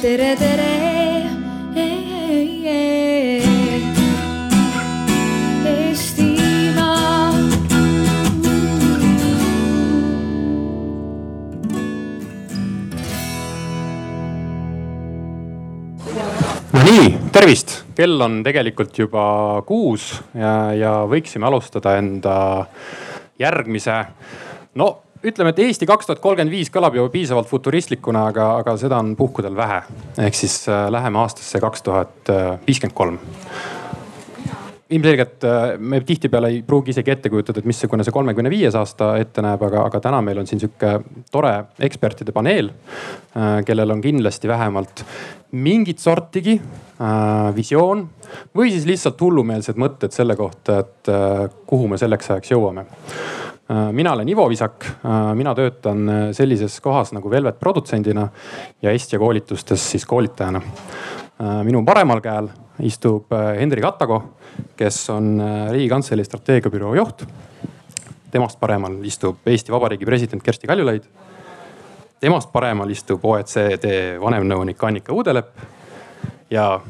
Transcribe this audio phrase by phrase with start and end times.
[0.00, 0.68] tere, tere.
[16.70, 19.22] No nii, tervist, kell on tegelikult juba
[19.68, 22.34] kuus ja, ja võiksime alustada enda
[23.42, 24.00] järgmise.
[24.80, 29.00] no ütleme, et Eesti kaks tuhat kolmkümmend viis kõlab ju piisavalt futuristlikuna, aga, aga seda
[29.02, 29.82] on puhkudel vähe.
[30.18, 32.32] ehk siis äh, läheme aastasse kaks tuhat
[32.66, 33.20] viiskümmend kolm
[34.90, 39.12] ilmselgelt äh, me tihtipeale ei pruugi isegi ette kujutada, et missugune see kolmekümne viies aasta
[39.22, 40.96] ette näeb, aga, aga täna meil on siin sihuke
[41.30, 41.52] tore
[41.86, 42.72] ekspertide paneel,
[43.36, 45.04] äh, kellel on kindlasti vähemalt
[45.62, 48.06] mingit sortigi äh, visioon
[48.56, 52.86] või siis lihtsalt hullumeelsed mõtted selle kohta, et äh, kuhu me selleks ajaks jõuame
[53.92, 54.84] mina olen Ivo Visak,
[55.34, 58.28] mina töötan sellises kohas nagu Velvet produtsendina
[58.82, 60.60] ja Estia koolitustes siis koolitajana.
[61.64, 62.48] minu paremal käel
[62.82, 64.22] istub Hendrik Attago
[64.76, 67.24] kes on äh, Riigikantselei strateegiabüroo juht.
[68.30, 71.04] temast paremal istub Eesti Vabariigi president Kersti Kaljulaid.
[72.20, 75.58] temast paremal istub OECD vanemnõunik Annika Uudelepp
[76.50, 76.80] ja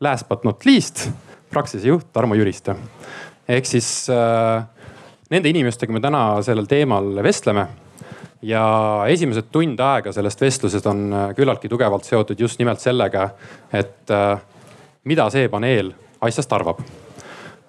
[0.00, 1.08] last but not least
[1.50, 2.74] Praxise juht Tarmo Jüristo.
[3.48, 4.64] ehk siis äh,
[5.30, 7.66] nende inimestega me täna sellel teemal vestleme
[8.42, 8.62] ja
[9.10, 13.28] esimesed tund aega sellest vestlusest on äh, küllaltki tugevalt seotud just nimelt sellega,
[13.72, 14.40] et äh,
[15.04, 15.92] mida see paneel
[16.24, 16.80] asjast arvab.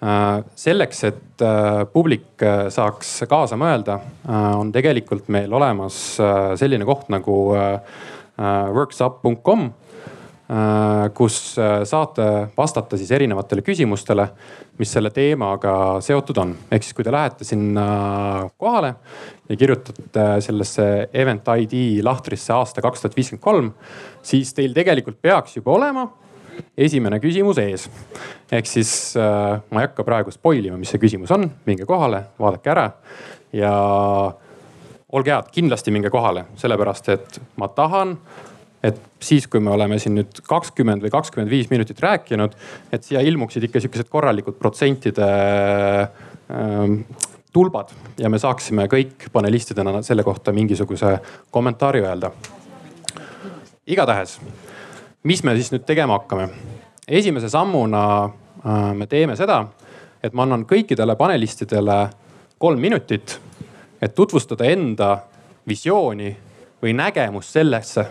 [0.02, 1.45] Äh, selleks, et
[1.94, 3.95] publik saaks kaasa mõelda,
[4.30, 5.95] on tegelikult meil olemas
[6.59, 7.38] selline koht nagu
[8.38, 9.64] worksup.com
[11.16, 11.36] kus
[11.88, 12.24] saate
[12.58, 14.26] vastata siis erinevatele küsimustele,
[14.82, 16.56] mis selle teemaga seotud on.
[16.72, 17.86] ehk siis, kui te lähete sinna
[18.60, 18.96] kohale
[19.48, 23.72] ja kirjutate sellesse event ID lahtrisse aasta kaks tuhat viiskümmend kolm,
[24.22, 26.10] siis teil tegelikult peaks juba olema
[26.78, 27.88] esimene küsimus ees.
[28.52, 32.26] ehk siis äh, ma ei hakka praegu spoil ima, mis see küsimus on, minge kohale,
[32.40, 32.88] vaadake ära
[33.56, 33.73] ja
[35.11, 38.16] olge head, kindlasti minge kohale, sellepärast et ma tahan,
[38.83, 42.55] et siis, kui me oleme siin nüüd kakskümmend või kakskümmend viis minutit rääkinud,
[42.92, 45.27] et siia ilmuksid ikka sihukesed korralikud protsentide
[46.49, 47.03] ähm,
[47.53, 51.17] tulbad ja me saaksime kõik panelistidena selle kohta mingisuguse
[51.52, 52.31] kommentaari öelda.
[53.86, 54.39] igatahes
[55.23, 56.49] mis me siis nüüd tegema hakkame?
[57.08, 59.65] esimese sammuna äh, me teeme seda,
[60.23, 61.98] et ma annan kõikidele panelistidele
[62.61, 63.36] kolm minutit,
[64.02, 65.17] et tutvustada enda
[65.67, 66.30] visiooni
[66.81, 68.05] või nägemust sellesse,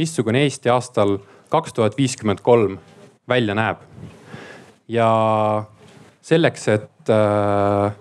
[0.00, 1.18] missugune Eesti aastal
[1.52, 2.78] kaks tuhat viiskümmend kolm
[3.28, 3.84] välja näeb.
[4.88, 5.10] ja
[6.22, 7.92] selleks, et äh,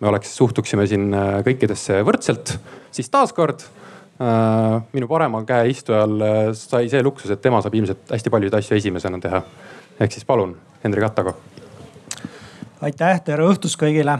[0.00, 2.58] me oleks, suhtuksime siin äh, kõikidesse võrdselt,
[2.94, 3.66] siis taaskord
[4.20, 6.18] Äh, minu parema käe istujal
[6.52, 9.40] sai see luksus, et tema saab ilmselt hästi paljusid asju esimesena teha.
[10.00, 10.52] ehk siis palun,
[10.84, 11.32] Hendrik Attago.
[12.82, 14.18] aitäh, tere õhtust kõigile.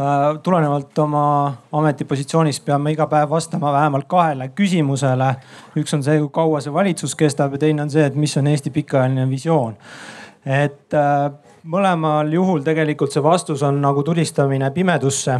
[0.00, 1.22] Äh, tulenevalt oma
[1.76, 5.34] ametipositsioonist pean ma iga päev vastama vähemalt kahele küsimusele.
[5.76, 8.46] üks on see, kui kaua see valitsus kestab ja teine on see, et mis on
[8.48, 9.76] Eesti pikaajaline visioon.
[10.46, 10.96] et
[11.74, 15.36] mõlemal juhul tegelikult see vastus on nagu tulistamine pimedusse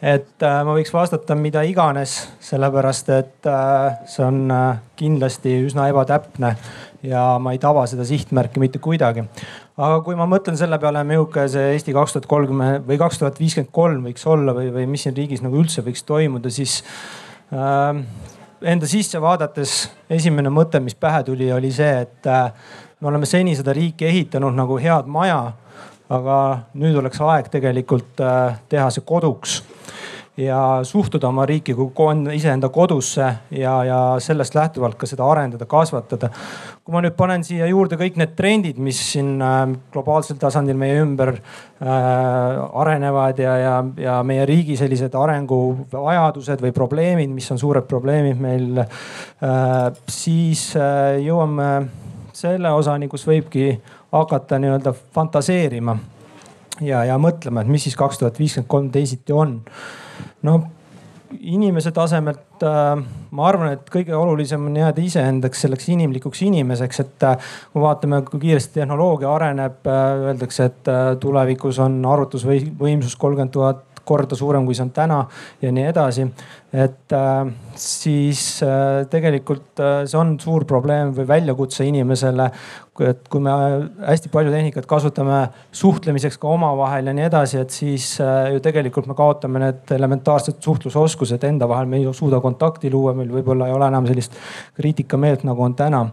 [0.00, 5.90] et äh, ma võiks vastata mida iganes, sellepärast et äh, see on äh, kindlasti üsna
[5.92, 6.54] ebatäpne
[7.04, 9.26] ja ma ei taba seda sihtmärki mitte kuidagi.
[9.80, 13.40] Aga kui ma mõtlen selle peale, milline see Eesti kaks tuhat kolmkümmend või kaks tuhat
[13.40, 16.80] viiskümmend kolm võiks olla või, või mis siin riigis nagu üldse võiks toimuda, siis
[17.54, 18.02] äh,
[18.74, 19.80] enda sisse vaadates
[20.12, 22.52] esimene mõte, mis pähe tuli, oli see, et äh,
[23.00, 25.42] me oleme seni seda riiki ehitanud nagu head maja
[26.10, 26.36] aga
[26.78, 29.60] nüüd oleks aeg tegelikult äh, teha see koduks
[30.40, 31.90] ja suhtuda oma riiki kui
[32.34, 36.30] iseenda kodusse ja, ja sellest lähtuvalt ka seda arendada, kasvatada.
[36.84, 39.62] kui ma nüüd panen siia juurde kõik need trendid, mis siin äh,
[39.92, 41.88] globaalsel tasandil meie ümber äh,
[42.82, 48.84] arenevad ja, ja, ja meie riigi sellised arenguvajadused või probleemid, mis on suured probleemid meil
[48.84, 51.70] äh,, siis äh, jõuame
[52.32, 53.74] selle osani, kus võibki
[54.12, 55.98] hakata nii-öelda fantaseerima
[56.80, 59.60] ja, ja mõtlema, et mis siis kaks tuhat viiskümmend kolm teisiti on.
[60.42, 60.60] no
[61.40, 67.26] inimese tasemelt äh, ma arvan, et kõige olulisem on jääda iseendaks, selleks inimlikuks inimeseks, et
[67.28, 73.54] äh, kui vaatame, kui kiiresti tehnoloogia areneb äh,, öeldakse, et äh, tulevikus on arvutusvõimsus kolmkümmend
[73.54, 75.20] tuhat korda suurem, kui see on täna
[75.62, 76.26] ja nii edasi.
[76.72, 82.50] et äh, siis äh, tegelikult äh, see on suur probleem või väljakutse inimesele.
[83.00, 83.50] et kui me
[84.04, 85.40] hästi palju tehnikat kasutame
[85.72, 91.44] suhtlemiseks ka omavahel ja nii edasi, et siis ju tegelikult me kaotame need elementaarsed suhtlusoskused
[91.48, 94.36] enda vahel, me ei suuda kontakti luua, meil võib-olla ei ole enam sellist
[94.76, 96.04] kriitikameelt, nagu on täna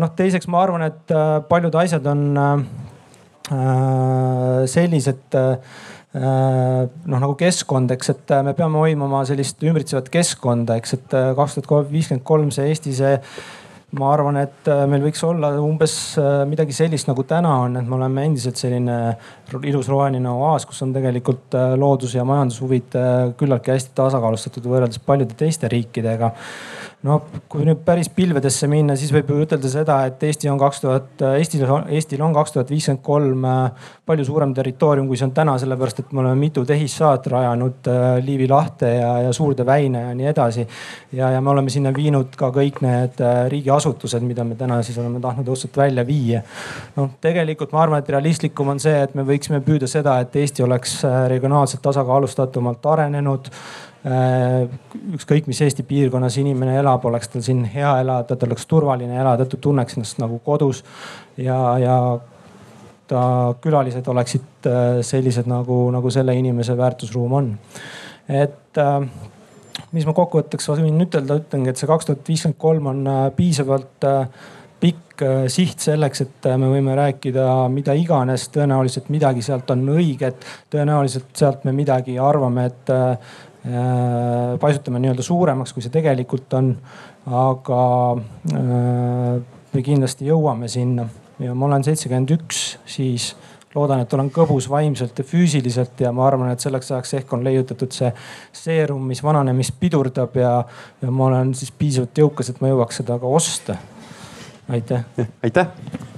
[0.00, 1.14] noh, teiseks ma arvan, et
[1.48, 2.26] paljud asjad on
[4.66, 5.36] sellised
[6.16, 11.14] noh nagu keskkond, eks, et äh, me peame hoidma oma sellist ümbritsevat keskkonda, eks, et
[11.16, 13.14] äh, kaks tuhat viiskümmend kolm see Eesti see
[13.96, 15.92] ma arvan, et meil võiks olla umbes
[16.50, 18.96] midagi sellist nagu täna on, et me oleme endiselt selline
[19.70, 22.96] ilus roheline oaas, kus on tegelikult loodus ja majandushuvid
[23.38, 26.32] küllaltki hästi tasakaalustatud võrreldes paljude teiste riikidega
[27.06, 27.16] no
[27.50, 31.22] kui nüüd päris pilvedesse minna, siis võib ju ütelda seda, et Eesti on kaks tuhat,
[31.38, 31.64] Eestil,
[31.94, 36.02] Eestil on kaks tuhat viiskümmend kolm äh, palju suurem territoorium, kui see on täna, sellepärast
[36.02, 40.30] et me oleme mitu tehissaart rajanud äh, Liivi lahte ja, ja Suurde väina ja nii
[40.32, 40.66] edasi.
[41.12, 44.98] ja, ja me oleme sinna viinud ka kõik need äh, riigiasutused, mida me täna siis
[45.02, 46.42] oleme tahtnud õudselt välja viia.
[46.96, 50.64] noh, tegelikult ma arvan, et realistlikum on see, et me võiksime püüda seda, et Eesti
[50.66, 50.98] oleks
[51.30, 53.52] regionaalselt tasakaalustatumalt arenenud
[54.06, 59.46] ükskõik, mis Eesti piirkonnas inimene elab, oleks tal siin hea elada, tal oleks turvaline elada,
[59.48, 60.84] ta tunneks ennast nagu kodus
[61.40, 61.96] ja, ja
[63.10, 63.22] ta
[63.62, 67.54] külalised oleksid äh, sellised nagu, nagu selle inimese väärtusruum on.
[68.28, 69.00] et äh,
[69.90, 73.02] mis ma kokkuvõtteks võin ütelda, ütlengi, et see kaks tuhat viiskümmend kolm on
[73.36, 74.06] piisavalt
[74.80, 81.30] pikk siht selleks, et me võime rääkida mida iganes, tõenäoliselt midagi sealt on õiget, tõenäoliselt
[81.38, 83.18] sealt me midagi arvame, et Äh,
[84.60, 86.72] paisutame nii-öelda suuremaks, kui see tegelikult on.
[87.26, 87.82] aga
[88.54, 89.40] äh,
[89.72, 91.08] me kindlasti jõuame sinna
[91.42, 93.32] ja ma olen seitsekümmend üks, siis
[93.74, 97.44] loodan, et olen kõbus vaimselt ja füüsiliselt ja ma arvan, et selleks ajaks ehk on
[97.44, 98.12] leiutatud see
[98.56, 100.56] seerum, mis vananemist pidurdab ja,
[101.02, 103.80] ja ma olen siis piisavalt jõukas, et ma jõuaks seda ka osta.
[104.68, 105.04] aitäh.
[105.44, 106.14] aitäh.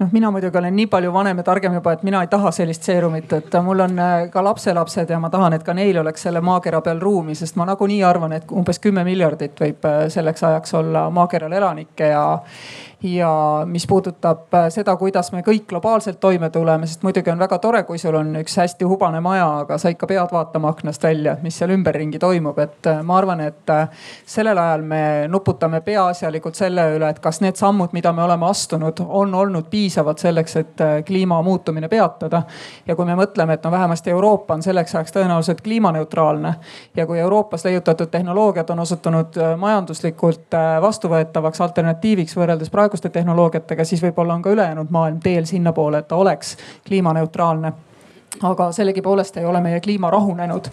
[0.00, 2.86] Noh, mina muidugi olen nii palju vanem ja targem juba, et mina ei taha sellist
[2.88, 6.40] seerumit, et mul on äh, ka lapselapsed ja ma tahan, et ka neil oleks selle
[6.44, 10.74] maakera peal ruumi, sest ma nagunii arvan, et umbes kümme miljardit võib äh, selleks ajaks
[10.80, 12.24] olla maakeral elanikke ja
[13.02, 17.58] ja mis puudutab äh, seda, kuidas me kõik globaalselt toime tuleme, sest muidugi on väga
[17.58, 21.34] tore, kui sul on üks hästi hubane maja, aga sa ikka pead vaatama aknast välja,
[21.42, 23.72] mis seal ümberringi toimub, et ma arvan, et
[24.26, 29.02] sellel ajal me nuputame peaasjalikult selle üle, et kas need sammud, mida me oleme astunud,
[29.08, 30.76] on olnud piisavad selleks, et
[31.06, 32.42] kliima muutumine peatada.
[32.86, 36.54] ja kui me mõtleme, et no vähemasti Euroopa on selleks ajaks tõenäoliselt kliimaneutraalne
[36.96, 44.02] ja kui Euroopas leiutatud tehnoloogiad on osutunud majanduslikult vastuvõetavaks alternatiiviks võrreldes praegu praeguste tehnoloogiatega, siis
[44.02, 46.56] võib-olla on ka ülejäänud maailm teel sinnapoole, et ta oleks
[46.86, 47.72] kliimaneutraalne.
[48.42, 50.68] aga sellegipoolest ei ole meie kliima rahunenud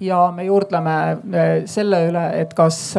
[0.00, 1.18] ja me juurdleme
[1.66, 2.94] selle üle, et kas,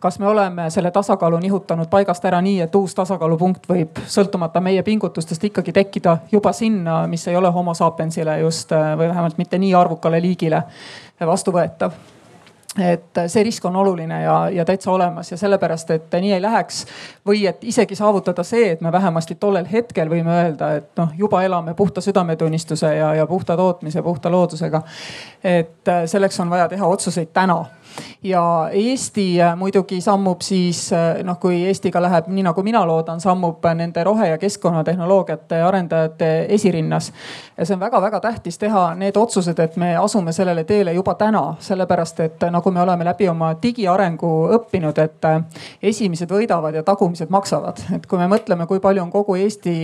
[0.00, 4.82] kas me oleme selle tasakaalu nihutanud paigast ära nii, et uus tasakaalupunkt võib sõltumata meie
[4.82, 9.58] pingutustest ikkagi tekkida juba sinna, mis ei ole homo sapiensile just eh, või vähemalt mitte
[9.58, 10.62] nii arvukale liigile
[11.20, 11.96] vastuvõetav?
[12.76, 16.82] Et see risk on oluline ja, ja täitsa olemas ja sellepärast, et nii ei läheks.
[17.26, 21.40] Või et isegi saavutada see, et me vähemasti tollel hetkel võime öelda, et noh, juba
[21.46, 24.82] elame puhta südametunnistuse ja, ja puhta tootmise, puhta loodusega.
[25.44, 27.62] et selleks on vaja teha otsuseid täna
[28.22, 33.20] ja Eesti äh, muidugi sammub siis äh, noh, kui Eestiga läheb nii nagu mina loodan,
[33.20, 37.12] sammub nende rohe- ja keskkonnatehnoloogiate arendajate esirinnas.
[37.56, 41.54] ja see on väga-väga tähtis teha need otsused, et me asume sellele teele juba täna,
[41.60, 45.42] sellepärast et nagu me oleme läbi oma digiarengu õppinud, et äh,
[45.82, 47.82] esimesed võidavad ja tagumised maksavad.
[47.94, 49.76] et kui me mõtleme, kui palju on kogu Eesti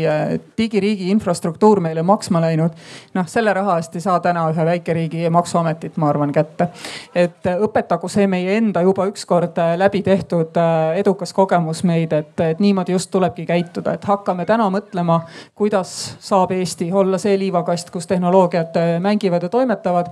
[0.59, 2.75] digiriigi infrastruktuur meile maksma läinud,
[3.14, 6.68] noh selle raha eest ei saa täna ühe väikeriigi maksuametit, ma arvan, kätte.
[7.14, 12.11] et õpetagu nagu see meie enda juba ükskord äh, läbi tehtud äh, edukas kogemus meid,
[12.12, 15.21] et, et niimoodi just tulebki käituda, et hakkame täna mõtlema,
[15.54, 20.11] kuidas saab Eesti olla see liivakast, kus tehnoloogiad äh, mängivad ja toimetavad.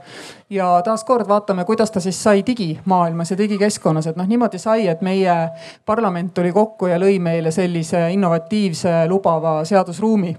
[0.51, 5.03] ja taaskord vaatame, kuidas ta siis sai digimaailmas ja digikeskkonnas, et noh, niimoodi sai, et
[5.03, 5.35] meie
[5.87, 10.37] parlament tuli kokku ja lõi meile sellise innovatiivse lubava seadusruumi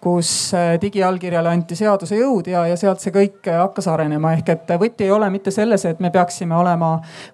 [0.00, 4.32] kus digiallkirjale anti seaduse jõud ja, ja sealt see kõik hakkas arenema.
[4.32, 6.79] ehk et võti ei ole mitte selles, et me peaksime olema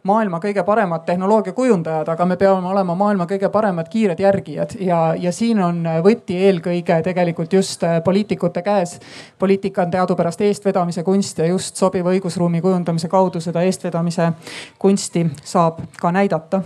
[0.02, 5.32] maailma kõige paremad tehnoloogiakujundajad, aga me peame olema maailma kõige paremad kiired järgijad ja, ja
[5.32, 8.98] siin on võti eelkõige tegelikult just äh, poliitikute käes.
[9.38, 14.32] poliitika on teadupärast eestvedamise kunst ja just sobiva õigusruumi kujundamise kaudu seda eestvedamise
[14.78, 16.62] kunsti saab ka näidata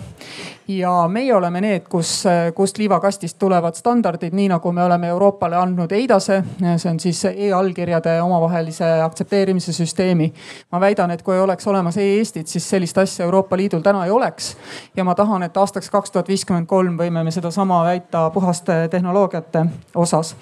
[0.71, 5.93] ja meie oleme need, kus, kust liivakastist tulevad standardid, nii nagu me oleme Euroopale andnud
[5.93, 6.41] EIDASe,
[6.77, 10.33] see on siis e-allkirjade omavahelise aktsepteerimise süsteemi.
[10.73, 14.57] ma väidan, et kui oleks olemas e-Eestit, siis sellist asja Euroopa Liidul täna ei oleks.
[14.97, 19.67] ja ma tahan, et aastaks kaks tuhat viiskümmend kolm võime me sedasama väita puhaste tehnoloogiate
[19.95, 20.37] osas.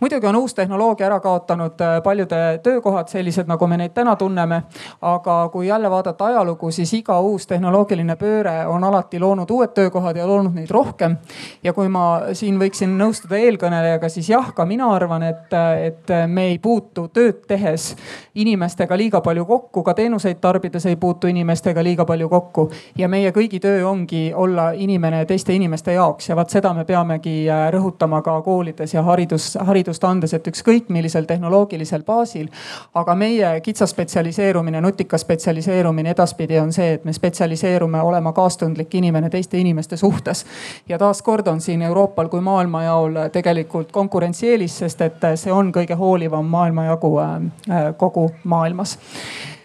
[0.00, 4.62] muidugi on uus tehnoloogia ära kaotanud paljude töökohad, sellised nagu me neid täna tunneme.
[5.02, 10.16] aga kui jälle vaadata ajalugu, siis iga uus tehnoloogiline pööre on alati loonud uued töökohad
[10.16, 11.16] ja loonud neid rohkem.
[11.62, 15.52] ja kui ma siin võiksin nõustuda eelkõnelejaga, siis jah, ka mina arvan, et,
[15.86, 17.96] et me ei puutu tööd tehes
[18.34, 22.70] inimestega liiga palju kokku, ka teenuseid tarbides ei puutu inimestega liiga palju kokku.
[22.98, 27.48] ja meie kõigi töö ongi olla inimene teiste inimeste jaoks ja vaat seda me peamegi
[27.50, 32.48] äh, rõhutama ka koolides ja haridus, haridust andes, et ükskõik millisel tehnoloogilisel baasil.
[32.94, 39.30] aga meie kitsa spetsialiseerumine, nutika spetsialiseerumine edaspidi on see, et me spetsialiseerume olema kaastundlik inimene
[39.30, 40.46] teiste inimeste suhtes.
[40.88, 46.44] ja taaskord on siin Euroopal kui maailmajaol tegelikult konkurentsieelis, sest et see on kõige hoolivam
[46.44, 47.34] maailmajagu äh,
[47.70, 48.98] äh, kogu maailmas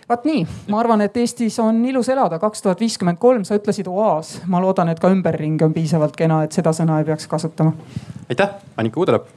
[0.10, 3.90] vaat nii, ma arvan, et Eestis on ilus elada, kaks tuhat viiskümmend kolm, sa ütlesid
[3.92, 7.74] oaas, ma loodan, et ka ümberringi on piisavalt kena, et seda sõna ei peaks kasutama.
[8.30, 9.28] aitäh, Annika Uudelõpp.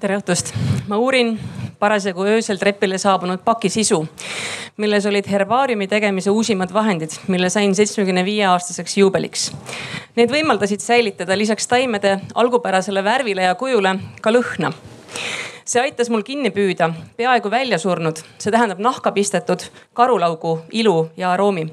[0.00, 0.54] tere õhtust,
[0.88, 1.38] ma uurin
[1.78, 4.06] parasjagu öösel trepile saabunud paki sisu,
[4.76, 9.50] milles olid herbaariumi tegemise uusimad vahendid, mille sain seitsmekümne viie aastaseks juubeliks.
[10.16, 14.72] Need võimaldasid säilitada lisaks taimede algupärasele värvile ja kujule ka lõhna
[15.68, 21.32] see aitas mul kinni püüda peaaegu välja surnud, see tähendab nahka pistetud karulaugu ilu ja
[21.32, 21.66] aroomi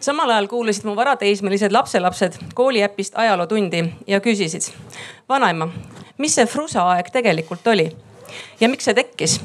[0.00, 4.72] samal ajal kuulasid mu varateismelised lapselapsed kooliäpist ajalootundi ja küsisid.
[5.28, 5.68] vanaema,
[6.18, 7.90] mis see frusa aeg tegelikult oli
[8.60, 9.40] ja miks see tekkis?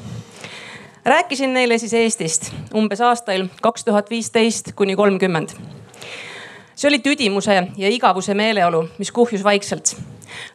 [1.05, 5.49] rääkisin neile siis Eestist umbes aastail kaks tuhat viisteist kuni kolmkümmend.
[6.75, 9.97] see oli tüdimuse ja igavuse meeleolu, mis kuhjus vaikselt.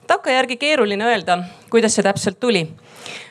[0.06, 1.38] Takkajärgi keeruline öelda,
[1.70, 2.68] kuidas see täpselt tuli.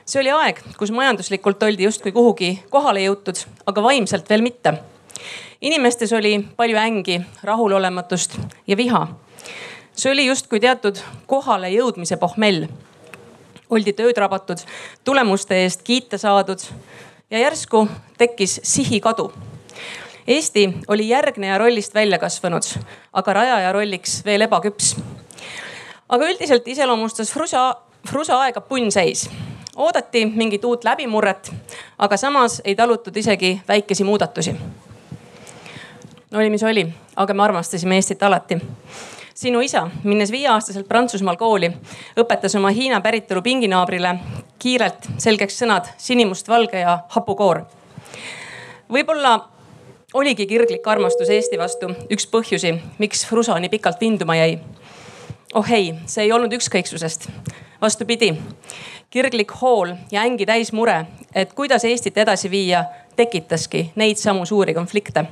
[0.05, 4.73] see oli aeg, kus majanduslikult oldi justkui kuhugi kohale jõutud, aga vaimselt veel mitte.
[5.61, 8.37] inimestes oli palju ängi, rahulolematust
[8.67, 9.07] ja viha.
[9.95, 12.67] see oli justkui teatud kohale jõudmise pohmell
[13.69, 14.61] oldi tööd rabatud,
[15.03, 16.61] tulemuste eest kiita saadud
[17.31, 17.87] ja järsku
[18.17, 19.31] tekkis sihikadu.
[20.27, 22.67] Eesti oli järgneja rollist välja kasvanud,
[23.13, 24.95] aga rajaja rolliks veel ebaküps.
[26.09, 27.75] Aga üldiselt iseloomustas Frusa,
[28.07, 29.29] Frusa aega punnseis
[29.77, 31.51] oodati mingit uut läbimurret,
[31.97, 34.55] aga samas ei talutud isegi väikesi muudatusi.
[36.31, 38.57] no oli, mis oli, aga me armastasime Eestit alati
[39.37, 41.69] sinu isa, minnes viieaastaselt Prantsusmaal kooli,
[42.17, 44.15] õpetas oma Hiina päritolu pinginaabrile
[44.59, 47.61] kiirelt selgeks sõnad sinimustvalge ja hapukoor.
[48.89, 49.39] võib-olla
[50.13, 54.59] oligi kirglik armastus Eesti vastu üks põhjusi, miks Fruso nii pikalt vinduma jäi.
[55.57, 57.29] Oh ei, see ei olnud ükskõiksusest.
[57.81, 58.35] vastupidi,
[59.09, 62.83] kirglik hool ja ängi täis mure, et kuidas Eestit edasi viia,
[63.15, 65.25] tekitaski neid samu suuri konflikte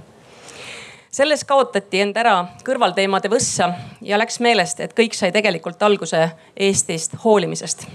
[1.16, 2.34] selles kaotati end ära
[2.66, 3.70] kõrvalteemade võssa
[4.02, 7.86] ja läks meelest, et kõik sai tegelikult alguse Eestist hoolimisest.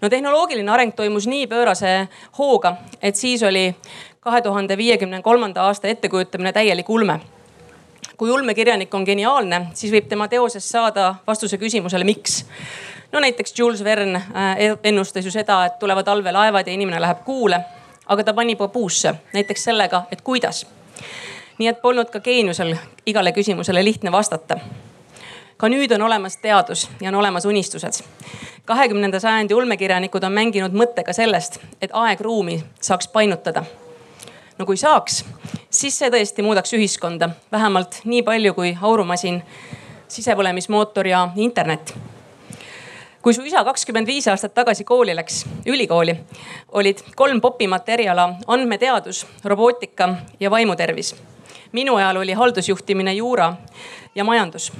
[0.00, 2.08] no tehnoloogiline areng toimus nii pöörase
[2.38, 3.74] hooga, et siis oli
[4.20, 7.20] kahe tuhande viiekümne kolmanda aasta ettekujutamine täielik ulme
[8.20, 12.44] kui ulmekirjanik on geniaalne, siis võib tema teosest saada vastuse küsimusele, miks.
[13.12, 17.62] no näiteks Jules Verne äh, ennustas ju seda, et tulevad allveelaevad ja inimene läheb kuule,
[18.06, 20.66] aga ta pani puusse näiteks sellega, et kuidas
[21.60, 22.72] nii et polnud ka geeniusel
[23.06, 24.56] igale küsimusele lihtne vastata.
[25.56, 28.04] ka nüüd on olemas teadus ja on olemas unistused.
[28.64, 33.64] kahekümnenda sajandi ulmekirjanikud on mänginud mõttega sellest, et aeg-ruumi saaks painutada.
[34.60, 35.22] No kui saaks,
[35.72, 39.38] siis see tõesti muudaks ühiskonda vähemalt nii palju kui aurumasin,
[40.10, 41.94] sisepõlemismootor ja internet.
[43.24, 46.14] Kui su isa kakskümmend viis aastat tagasi kooli läks, ülikooli,
[46.76, 50.08] olid kolm popimat eriala andmeteadus, robootika
[50.40, 51.14] ja vaimutervis.
[51.72, 53.54] Minu ajal oli haldusjuhtimine, juura
[54.14, 54.72] ja majandus.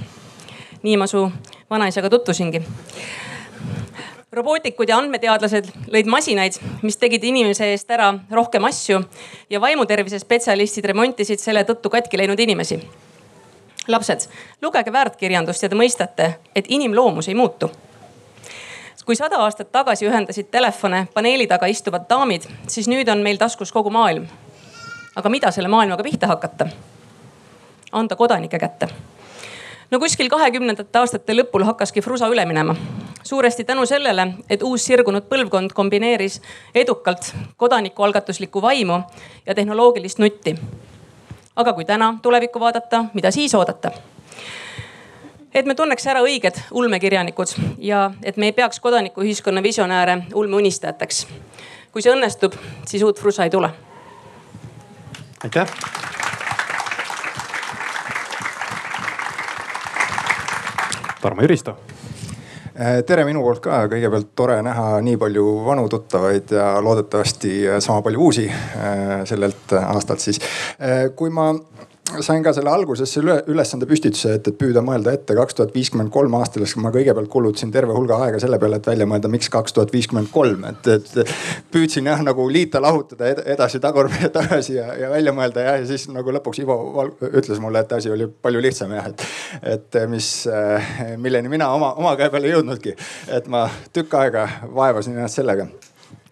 [0.82, 1.30] nii ma su
[1.70, 2.62] vanaisaga tutvusingi
[4.32, 9.00] robootikud ja andmeteadlased lõid masinaid, mis tegid inimese eest ära rohkem asju
[9.50, 12.80] ja vaimutervise spetsialistid remontisid selle tõttu katki läinud inimesi.
[13.88, 14.28] lapsed,
[14.62, 17.70] lugege väärtkirjandust ja te mõistate, et inimloomus ei muutu.
[19.04, 23.72] kui sada aastat tagasi ühendasid telefone paneeli taga istuvad daamid, siis nüüd on meil taskus
[23.72, 24.28] kogu maailm
[25.16, 26.68] aga mida selle maailmaga pihta hakata?
[27.92, 28.88] anda kodanike kätte.
[29.90, 32.76] no kuskil kahekümnendate aastate lõpul hakkaski Frusa üle minema.
[33.22, 36.40] Suuresti tänu sellele, et uus sirgunud põlvkond kombineeris
[36.74, 39.00] edukalt kodanikualgatuslikku vaimu
[39.46, 40.56] ja tehnoloogilist nutti.
[41.56, 43.90] aga kui täna tulevikku vaadata, mida siis oodata?
[45.54, 51.26] et me tunneks ära õiged ulmekirjanikud ja et me ei peaks kodanikuühiskonna visionääre ulmeunistajateks.
[51.92, 52.54] kui see õnnestub,
[52.86, 53.70] siis uut Frusa ei tule.
[55.44, 55.68] aitäh.
[61.20, 61.76] Tarmo Jüristo
[62.80, 68.22] tere minu poolt ka, kõigepealt tore näha nii palju vanu tuttavaid ja loodetavasti sama palju
[68.28, 70.40] uusi äh, sellelt aastalt siis.
[70.80, 71.50] Äh, kui ma
[72.24, 76.12] sain ka selle alguses selle ülesande püstituse, et, et püüda mõelda ette kaks tuhat viiskümmend
[76.14, 76.76] kolm aastaks.
[76.80, 80.30] ma kõigepealt kulutasin terve hulga aega selle peale, et välja mõelda, miks kaks tuhat viiskümmend
[80.32, 81.34] kolm, et, et
[81.72, 85.78] püüdsin jah nagu liita-lahutada edasi-tagurpidi tagasi ja, ja välja mõelda jah.
[85.82, 86.78] ja siis nagu lõpuks Ivo
[87.30, 89.26] ütles mulle, et asi oli palju lihtsam jah, et,
[89.76, 90.32] et mis,
[91.18, 92.96] milleni mina oma, oma käe peale ei jõudnudki.
[93.36, 95.70] et ma tükk aega vaevasin ennast sellega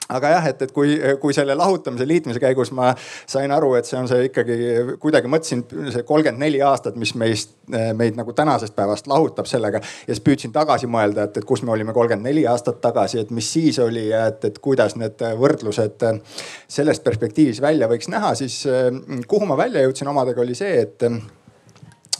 [0.08, 2.92] aga jah, et, et kui, kui selle lahutamise, liitmise käigus ma
[3.28, 4.58] sain aru, et see on see ikkagi
[5.02, 9.82] kuidagi mõtlesin see kolmkümmend neli aastat, mis meist, meid nagu tänasest päevast lahutab sellega.
[9.82, 13.32] ja siis püüdsin tagasi mõelda, et, et kus me olime kolmkümmend neli aastat tagasi, et
[13.34, 16.06] mis siis oli ja et, et kuidas need võrdlused
[16.68, 18.62] sellest perspektiivis välja võiks näha, siis
[19.28, 21.04] kuhu ma välja jõudsin omadega oli see, et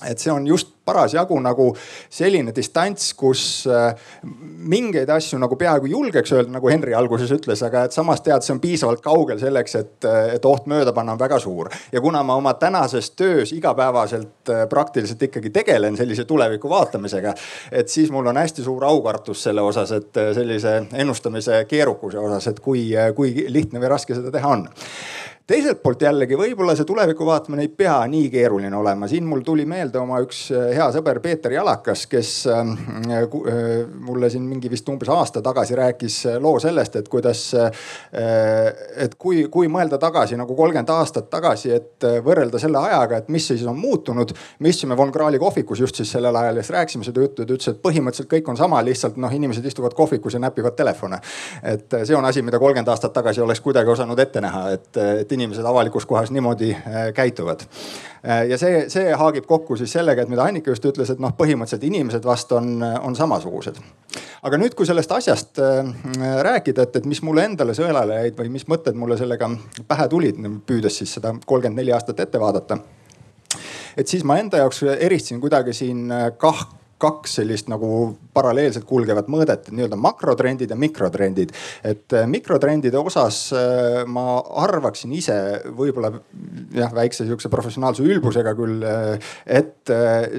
[0.06, 1.68] et see on just parasjagu nagu
[2.12, 3.92] selline distants, kus äh,
[4.68, 8.54] mingeid asju nagu peaaegu julgeks öelda, nagu Henri alguses ütles, aga et samas tead, see
[8.56, 11.70] on piisavalt kaugel selleks, et, et oht mööda panna on väga suur.
[11.92, 17.34] ja kuna ma oma tänases töös igapäevaselt äh, praktiliselt ikkagi tegelen sellise tuleviku vaatamisega,
[17.72, 22.52] et siis mul on hästi suur aukartus selle osas, et äh, sellise ennustamise keerukuse osas,
[22.52, 24.68] et kui, kui lihtne või raske seda teha on
[25.48, 29.08] teiselt poolt jällegi võib-olla see tuleviku vaatamine ei pea nii keeruline olema.
[29.08, 32.74] siin mul tuli meelde oma üks äh, hea sõber Peeter Jalakas, kes ähm,
[33.08, 33.70] äh, äh,
[34.08, 37.40] mulle siin mingi vist umbes aasta tagasi rääkis loo sellest, et kuidas,
[38.12, 43.46] et kui, kui mõelda tagasi nagu kolmkümmend aastat tagasi, et võrrelda selle ajaga, et mis
[43.48, 44.32] siis on muutunud.
[44.58, 47.48] me istusime Von Krahli kohvikus just siis sellel ajal ja siis rääkisime seda juttu ja
[47.48, 51.20] ta ütles, et põhimõtteliselt kõik on sama, lihtsalt noh, inimesed istuvad kohvikus ja näpivad telefone.
[51.62, 55.37] et see on asi, mida kolmkümmend aastat tagasi oleks kuidagi osanud ette näha, et, et
[55.38, 57.62] inimesed avalikus kohas niimoodi äh, käituvad.
[58.26, 61.32] Äh, ja see, see haagib kokku siis sellega, et mida Annika just ütles, et noh,
[61.38, 63.78] põhimõtteliselt inimesed vast on, on samasugused.
[64.42, 65.92] aga nüüd, kui sellest asjast äh,
[66.46, 69.50] rääkida, et, et mis mulle endale sõelale jäid või mis mõtted mulle sellega
[69.88, 72.82] pähe tulid, püüdes siis seda kolmkümmend neli aastat ette vaadata
[73.98, 76.66] et siis ma enda jaoks eristasin kuidagi siin kah,
[76.98, 81.52] kaks sellist nagu paralleelselt kulgevat mõõdet, nii-öelda makrotrendid ja mikrotrendid.
[81.84, 85.36] et äh, mikrotrendide osas äh, ma arvaksin ise
[85.76, 86.12] võib-olla
[86.74, 89.90] jah, väikse sihukese professionaalse ülbusega küll, äh, et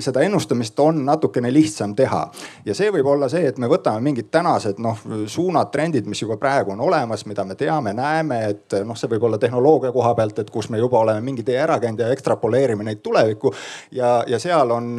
[0.03, 2.21] seda ennustamist on natukene lihtsam teha.
[2.65, 6.38] ja see võib olla see, et me võtame mingid tänased noh suunad, trendid, mis juba
[6.41, 10.39] praegu on olemas, mida me teame, näeme, et noh, see võib olla tehnoloogia koha pealt,
[10.43, 13.53] et kus me juba oleme mingi tee ära käinud ja ekstrapoleerime neid tulevikku.
[13.95, 14.91] ja, ja seal on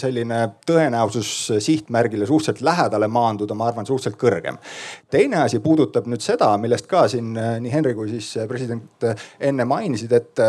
[0.00, 1.32] selline tõenäosus
[1.64, 4.58] sihtmärgile suhteliselt lähedale maanduda, ma arvan, suhteliselt kõrgem.
[5.10, 9.04] teine asi puudutab nüüd seda, millest ka siin äh, nii Henri kui siis äh, president
[9.04, 10.40] äh, enne mainisid, et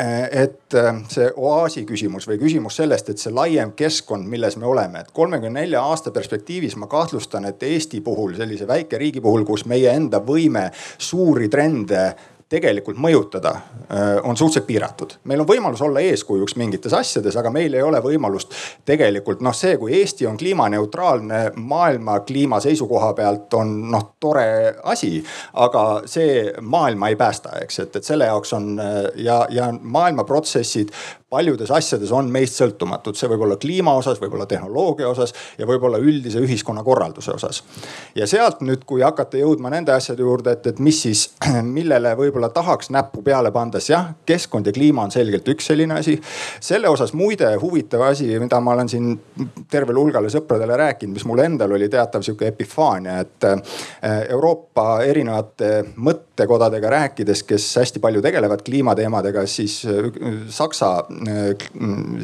[0.00, 0.74] et
[1.12, 5.60] see oaasi küsimus või küsimus sellest, et see laiem keskkond, milles me oleme, et kolmekümne
[5.60, 10.70] nelja aasta perspektiivis ma kahtlustan, et Eesti puhul, sellise väikeriigi puhul, kus meie enda võime
[10.96, 12.04] suuri trende
[12.50, 15.12] tegelikult mõjutada, äh, on suhteliselt piiratud.
[15.24, 19.76] meil on võimalus olla eeskujuks mingites asjades, aga meil ei ole võimalust tegelikult noh, see,
[19.78, 25.24] kui Eesti on kliimaneutraalne maailma kliima seisukoha pealt on noh, tore asi.
[25.54, 30.24] aga see maailma ei päästa, eks, et, et selle jaoks on äh, ja, ja maailma
[30.24, 30.90] protsessid
[31.30, 36.00] paljudes asjades on meist sõltumatud, see võib olla kliima osas, võib-olla tehnoloogia osas ja võib-olla
[36.02, 37.62] üldise ühiskonnakorralduse osas.
[38.18, 41.28] ja sealt nüüd, kui hakata jõudma nende asjade juurde, et, et mis siis,
[41.76, 46.16] millele võib-olla tahaks näppu peale pandes, jah, keskkond ja kliima on selgelt üks selline asi.
[46.60, 49.14] selle osas muide huvitav asi, mida ma olen siin
[49.70, 55.70] tervele hulgale sõpradele rääkinud, mis mul endal oli teatav sihuke epifaania, et eh, Euroopa erinevate
[55.94, 60.10] mõttekodadega rääkides, kes hästi palju tegelevad kliimateemadega, siis eh,
[60.50, 61.19] Saksa Äh,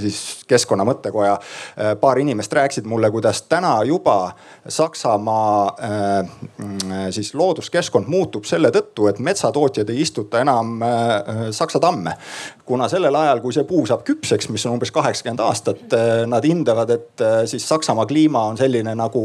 [0.01, 4.33] siis keskkonna mõttekoja äh, paar inimest rääkisid mulle, kuidas täna juba
[4.69, 10.81] Saksamaa äh, siis looduskeskkond muutub selle tõttu, et metsatootjad ei istuta enam
[11.51, 12.17] saksa tamme.
[12.67, 15.95] Kuna sellel ajal, kui see puu saab küpseks, mis on umbes kaheksakümmend aastat,
[16.27, 19.23] nad hindavad, et siis Saksamaa kliima on selline nagu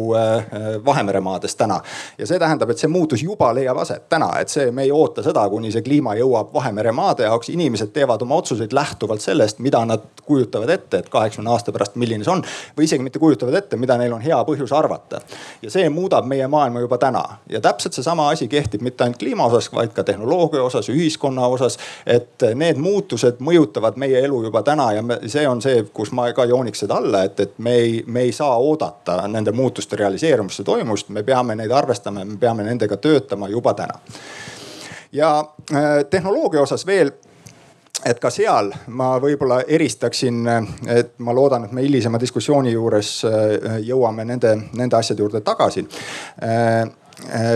[0.85, 1.79] Vahemere maades täna.
[2.17, 5.23] ja see tähendab, et see muutus juba leiab aset täna, et see, me ei oota
[5.25, 9.81] seda, kuni see kliima jõuab Vahemere maade jaoks, inimesed teevad oma otsuseid lähtuvalt sellest, mida
[9.85, 12.43] nad kujutavad ette, et kaheksakümne aasta pärast, milline see on.
[12.77, 15.21] või isegi mitte kujutavad ette, mida neil on hea põhjus arvata.
[15.61, 19.49] ja see muudab meie maailma juba täna ja täpselt seesama asi kehtib mitte ainult kliima
[19.49, 21.77] osas, vaid ka tehnoloogia osas, ühiskonna osas.
[22.05, 26.11] et need muutused muutused mõjutavad meie elu juba täna ja me, see on see, kus
[26.11, 29.95] ma ka jooniks seda alla, et, et me ei, me ei saa oodata nende muutuste
[29.95, 33.99] realiseerumisse toimumist, me peame neid arvestama, me peame nendega töötama juba täna.
[35.11, 37.11] ja äh, tehnoloogia osas veel
[38.05, 40.47] et ka seal ma võib-olla eristaksin,
[40.87, 45.85] et ma loodan, et me hilisema diskussiooni juures äh, jõuame nende, nende asjade juurde tagasi
[46.41, 46.87] Äh,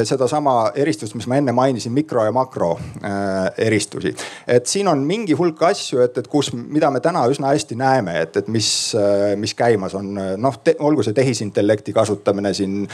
[0.03, 4.13] sedasama eristust, mis ma enne mainisin, mikro ja makro äh, eristusi.
[4.47, 8.17] et siin on mingi hulk asju, et, et kus, mida me täna üsna hästi näeme,
[8.21, 10.13] et, et mis, äh, mis käimas on.
[10.37, 12.85] noh, olgu see tehisintellekti kasutamine siin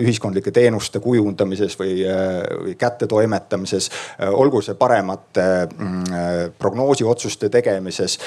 [0.00, 2.00] ühiskondlike teenuste kujundamises või,
[2.64, 3.90] või kättetoimetamises.
[4.32, 8.18] olgu see paremate mm, prognoosiotsuste tegemises,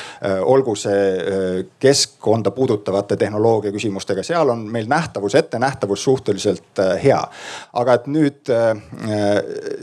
[0.42, 7.22] olgu see keskkonda puudutavate tehnoloogia küsimustega, seal on meil nähtavus, ettenähtavus suhteliselt hea
[7.80, 8.74] aga et nüüd äh,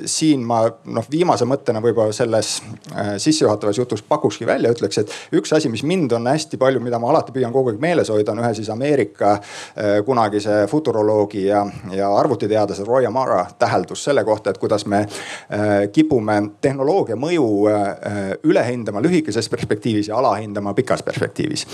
[0.09, 2.57] siin ma noh, viimase mõttena võib-olla selles
[2.95, 7.01] äh, sissejuhatavas jutus pakukski välja, ütleks, et üks asi, mis mind on hästi palju, mida
[7.03, 11.65] ma alati püüan kogu aeg meeles hoida, on ühe siis Ameerika äh, kunagise futuroloogi ja,
[11.95, 18.33] ja arvutiteadlase Roy Amara täheldus selle kohta, et kuidas me äh, kipume tehnoloogia mõju äh,
[18.47, 21.67] üle hindama lühikeses perspektiivis ja alahindama pikas perspektiivis.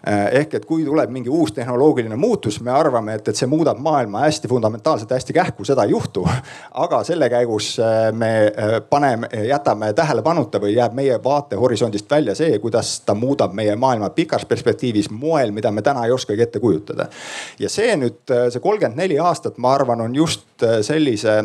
[0.00, 3.80] Äh, ehk et kui tuleb mingi uus tehnoloogiline muutus, me arvame, et, et see muudab
[3.84, 6.26] maailma hästi fundamentaalselt, hästi kähku, seda ei juhtu.
[6.74, 12.58] aga selle käigus äh, me äh, paneme, jätame tähelepanuta või jääb meie vaatehorisondist välja see,
[12.58, 17.08] kuidas ta muudab meie maailma pikas perspektiivis moel, mida me täna ei oskagi ette kujutada.
[17.58, 21.38] ja see nüüd, äh, see kolmkümmend neli aastat, ma arvan, on just sellise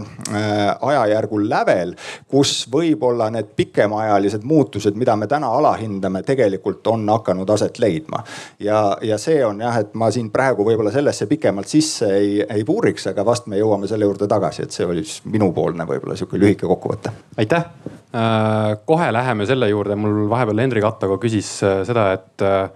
[0.82, 1.94] ajajärgu lävel,
[2.28, 8.24] kus võib-olla need pikemaajalised muutused, mida me täna alahindame, tegelikult on hakanud aset leidma.
[8.60, 12.64] ja, ja see on jah, et ma siin praegu võib-olla sellesse pikemalt sisse ei, ei
[12.68, 16.40] puuriks, aga vast me jõuame selle juurde tagasi, et see oli siis minupoolne võib-olla sihuke
[16.42, 17.12] lühike kokkuvõte.
[17.38, 17.70] aitäh.
[18.16, 22.70] Äh, kohe läheme selle juurde, mul vahepeal Henri Kattago küsis äh, seda, et äh,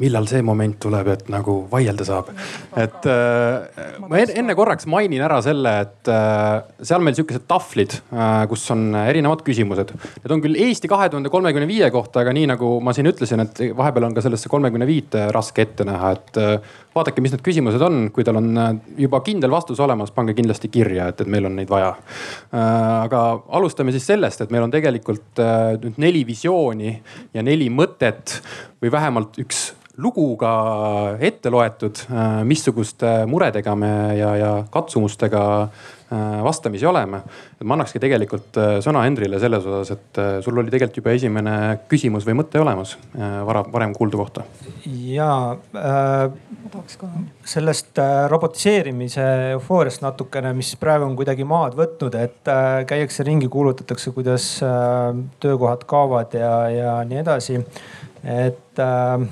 [0.00, 2.30] millal see moment tuleb, et nagu vaielda saab.
[2.76, 3.06] et
[4.04, 6.10] ma enne korraks mainin ära selle, et
[6.84, 7.94] seal meil sihukesed tahvlid
[8.50, 9.94] kus on erinevad küsimused.
[10.20, 13.40] Need on küll Eesti kahe tuhande kolmekümne viie kohta, aga nii nagu ma siin ütlesin,
[13.46, 16.42] et vahepeal on ka sellesse kolmekümne viite raske ette näha, et
[16.96, 18.72] vaadake, mis need küsimused on, kui teil on äh,
[19.06, 22.60] juba kindel vastus olemas, pange kindlasti kirja, et, et meil on neid vaja äh,.
[23.06, 23.22] aga
[23.58, 26.94] alustame siis sellest, et meil on tegelikult äh, nüüd neli visiooni
[27.36, 28.38] ja neli mõtet
[28.82, 30.50] või vähemalt üks lugu ka
[31.24, 32.02] ette loetud,
[32.44, 35.40] missuguste muredega me ja, ja katsumustega
[36.44, 37.20] vastamisi oleme.
[37.64, 41.54] ma annakski tegelikult äh, sõna Hendrile selles osas, et sul oli tegelikult juba esimene
[41.90, 44.44] küsimus või mõte olemas vara, varem kuuldu kohta.
[44.86, 46.30] ja äh,
[47.44, 47.98] sellest
[48.30, 49.24] robotiseerimise
[49.56, 55.10] eufooriast natukene, mis praegu on kuidagi maad võtnud, et äh, käiakse ringi, kuulutatakse, kuidas äh,
[55.42, 57.58] töökohad kaovad ja, ja nii edasi.
[58.22, 59.26] et äh,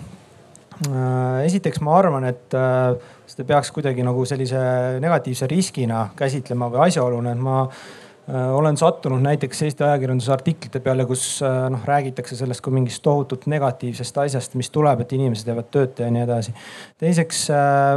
[0.83, 2.97] Äh, esiteks ma arvan, et äh,
[3.35, 4.63] seda peaks kuidagi nagu sellise
[5.03, 11.07] negatiivse riskina käsitlema või asjaoluna, et ma äh, olen sattunud näiteks Eesti ajakirjanduse artiklite peale,
[11.09, 16.07] kus noh räägitakse sellest kui mingist tohutult negatiivsest asjast, mis tuleb, et inimesed jäävad tööta
[16.07, 16.57] ja nii edasi.
[17.03, 17.47] teiseks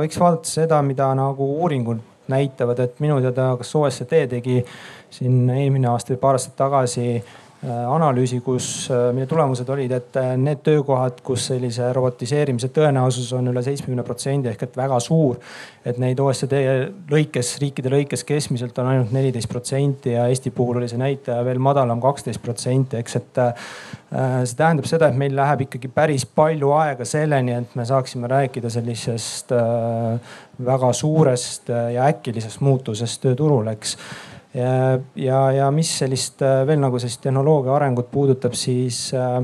[0.03, 4.63] võiks vaadata seda, mida nagu uuringud näitavad, et minu teada, kas OSCD tegi
[5.09, 10.17] siin eelmine aasta või paar aastat tagasi Äh, analüüsi, kus, äh, mille tulemused olid, et
[10.21, 15.39] äh, need töökohad, kus sellise robotiseerimise tõenäosus on üle seitsmekümne protsendi ehk et väga suur.
[15.87, 16.53] et neid OECD
[17.09, 21.61] lõikes, riikide lõikes keskmiselt on ainult neliteist protsenti ja Eesti puhul oli see näitaja veel
[21.63, 23.39] madalam, kaksteist protsenti, eks, et
[24.43, 28.69] see tähendab seda, et meil läheb ikkagi päris palju aega selleni, et me saaksime rääkida
[28.69, 29.55] sellisest
[30.67, 33.95] väga suurest ja äkilisest muutusest tööturul, eks
[34.57, 39.41] ja, ja, ja mis sellist äh, veel nagu sellist tehnoloogia arengut puudutab, siis äh,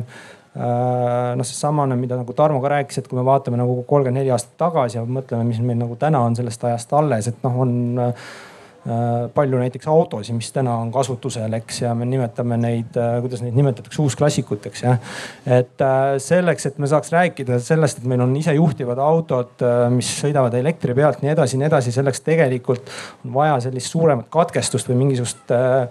[0.54, 4.34] äh noh, seesamane, mida nagu Tarmo ka rääkis, et kui me vaatame nagu kolmkümmend neli
[4.34, 7.78] aastat tagasi ja mõtleme, mis meil nagu täna on sellest ajast alles, et noh, on
[9.34, 13.56] palju näiteks autosid, mis täna on kasutusel, eks, ja me nimetame neid, äh, kuidas neid
[13.56, 15.16] nimetatakse, uusklassikuteks jah.
[15.48, 20.56] et äh, selleks, et me saaks rääkida sellest, et meil on isejuhtivad autod, mis sõidavad
[20.60, 22.92] elektri pealt, nii edasi, nii edasi, selleks tegelikult
[23.26, 25.88] on vaja sellist suuremat katkestust või mingisugust Äh,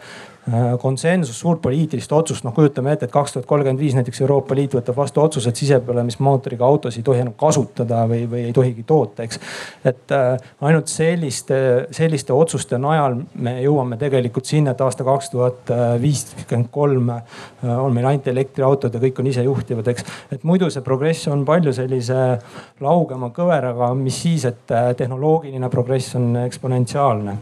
[0.80, 4.72] konsensus, suurt poliitilist otsust, noh kujutame ette, et kaks tuhat kolmkümmend viis näiteks Euroopa Liit
[4.74, 9.22] võtab vastu otsuse, et sisepõlemismootoriga autosid ei tohi enam kasutada või, või ei tohigi toota,
[9.22, 9.38] eks.
[9.86, 11.60] et äh, ainult selliste,
[11.94, 17.22] selliste otsuste najal me jõuame tegelikult sinna, et aasta kaks tuhat viiskümmend kolm äh,
[17.70, 20.10] on meil ainult elektriautod ja kõik on isejuhtivad, eks.
[20.34, 22.18] et muidu see progress on palju sellise
[22.82, 27.38] laugema kõveraga, mis siis, et tehnoloogiline progress on eksponentsiaalne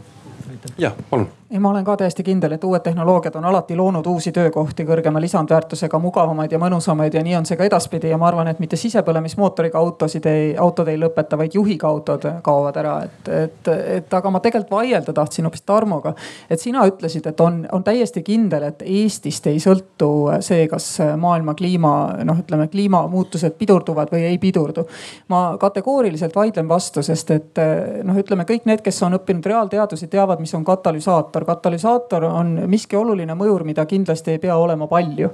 [0.77, 4.31] jah, palun ei, ma olen ka täiesti kindel, et uued tehnoloogiad on alati loonud uusi
[4.31, 8.47] töökohti kõrgema lisandväärtusega, mugavamaid ja mõnusamaid ja nii on see ka edaspidi ja ma arvan,
[8.47, 13.71] et mitte sisepõlemismootoriga autosid ei, autod ei lõpeta, vaid juhiga autod kaovad ära, et, et,
[13.97, 16.13] et aga ma tegelikult vaielda tahtsin hoopis Tarmoga.
[16.49, 20.87] et sina ütlesid, et on, on täiesti kindel, et Eestist ei sõltu see, kas
[21.19, 24.87] maailma kliima, noh, ütleme kliimamuutused pidurduvad või ei pidurdu.
[25.27, 27.63] ma kategooriliselt vaidlen vastu, sest et
[28.07, 32.23] noh, ütleme kõik need, kes on õppinud reaalteadusi, teavad, mis on katalüsaator katalüsaator.
[32.25, 35.29] on miski oluline mõjur, mida kindlasti ei pea olema palju.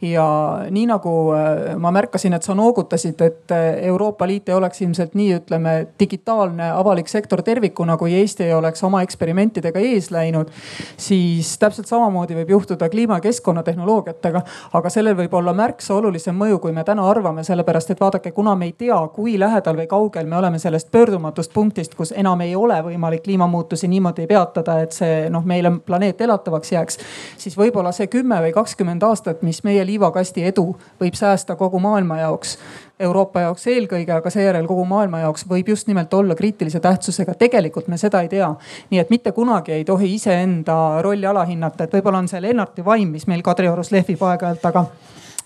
[0.00, 0.26] ja
[0.70, 5.14] nii nagu äh, ma märkasin, et sa noogutasid, et äh, Euroopa Liit ei oleks ilmselt
[5.14, 10.50] nii, ütleme digitaalne avalik sektor tervikuna, kui Eesti ei oleks oma eksperimentidega ees läinud.
[10.96, 16.58] siis täpselt samamoodi võib juhtuda kliima ja keskkonnatehnoloogiatega, aga sellel võib olla märksa olulisem mõju,
[16.58, 20.26] kui me täna arvame, sellepärast et vaadake, kuna me ei tea, kui lähedal või kaugel
[20.26, 25.28] me oleme sellest pöördumatust punktist, kus enam ei ole võimalik kliimamuutusi niimoodi peatada, et see
[25.32, 26.98] noh, meile planeet elatavaks jääks.
[27.38, 32.18] siis võib-olla see kümme või kakskümmend aastat, mis meie liivakasti edu võib säästa kogu maailma
[32.20, 32.58] jaoks.
[33.00, 37.34] Euroopa jaoks eelkõige, aga seejärel kogu maailma jaoks võib just nimelt olla kriitilise tähtsusega.
[37.34, 38.54] tegelikult me seda ei tea.
[38.90, 43.08] nii et mitte kunagi ei tohi iseenda rolli alahinnata, et võib-olla on see Lennarti vaim,
[43.08, 44.86] mis meil Kadriorus lehvib aeg-ajalt, aga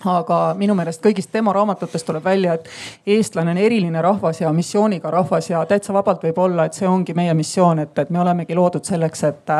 [0.04, 2.68] aga minu meelest kõigist tema raamatutest tuleb välja, et
[3.16, 7.14] eestlane on eriline rahvas ja missiooniga rahvas ja täitsa vabalt võib olla, et see ongi
[7.14, 9.54] meie missioon, et, et me olemegi loodud selleks, et,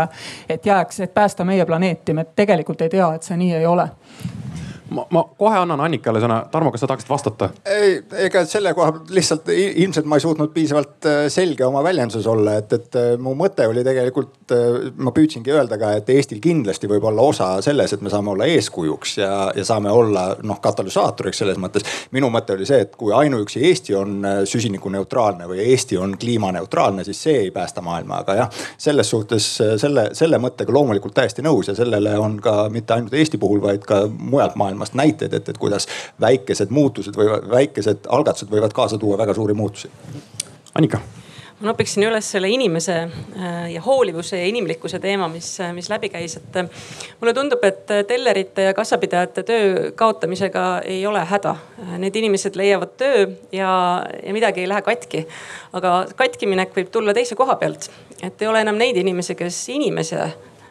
[0.49, 2.15] et jääks, et päästa meie planeeti.
[2.15, 3.89] me tegelikult ei tea, et see nii ei ole
[4.95, 6.41] ma, ma kohe annan Annikale sõna.
[6.53, 7.51] Tarmo, kas sa tahaksid vastata?
[7.69, 12.59] ei, ega selle koha lihtsalt ilmselt ma ei suutnud piisavalt äh, selge oma väljenduses olla,
[12.61, 16.91] et, et äh, mu mõte oli tegelikult, äh, ma püüdsingi öelda ka, et Eestil kindlasti
[16.91, 21.43] võib olla osa selles, et me saame olla eeskujuks ja, ja saame olla noh katalüsaatoriks
[21.45, 21.87] selles mõttes.
[22.17, 27.23] minu mõte oli see, et kui ainuüksi Eesti on süsinikuneutraalne või Eesti on kliimaneutraalne, siis
[27.29, 29.47] see ei päästa maailma, aga jah, selles suhtes
[29.81, 33.85] selle, selle mõttega loomulikult täiesti nõus ja sellele on ka mitte ainult Eesti puhul, vaid
[33.89, 35.89] ka mujalt maailmas maailmast näiteid, et, et kuidas
[36.21, 39.91] väikesed muutused või väikesed algatused võivad kaasa tuua väga suuri muutusi.
[40.75, 41.01] Annika
[41.59, 46.07] ma nopiksin üles selle inimese äh, ja hoolivuse ja inimlikkuse teema, mis, äh, mis läbi
[46.13, 46.69] käis, et äh,
[47.19, 51.57] mulle tundub, et tellerite ja kassapidajate töö kaotamisega ei ole häda.
[51.99, 53.73] Need inimesed leiavad töö ja,
[54.23, 55.27] ja midagi ei lähe katki.
[55.73, 57.91] aga katkiminek võib tulla teise koha pealt,
[58.23, 59.59] et ei ole enam neid inimesi, kes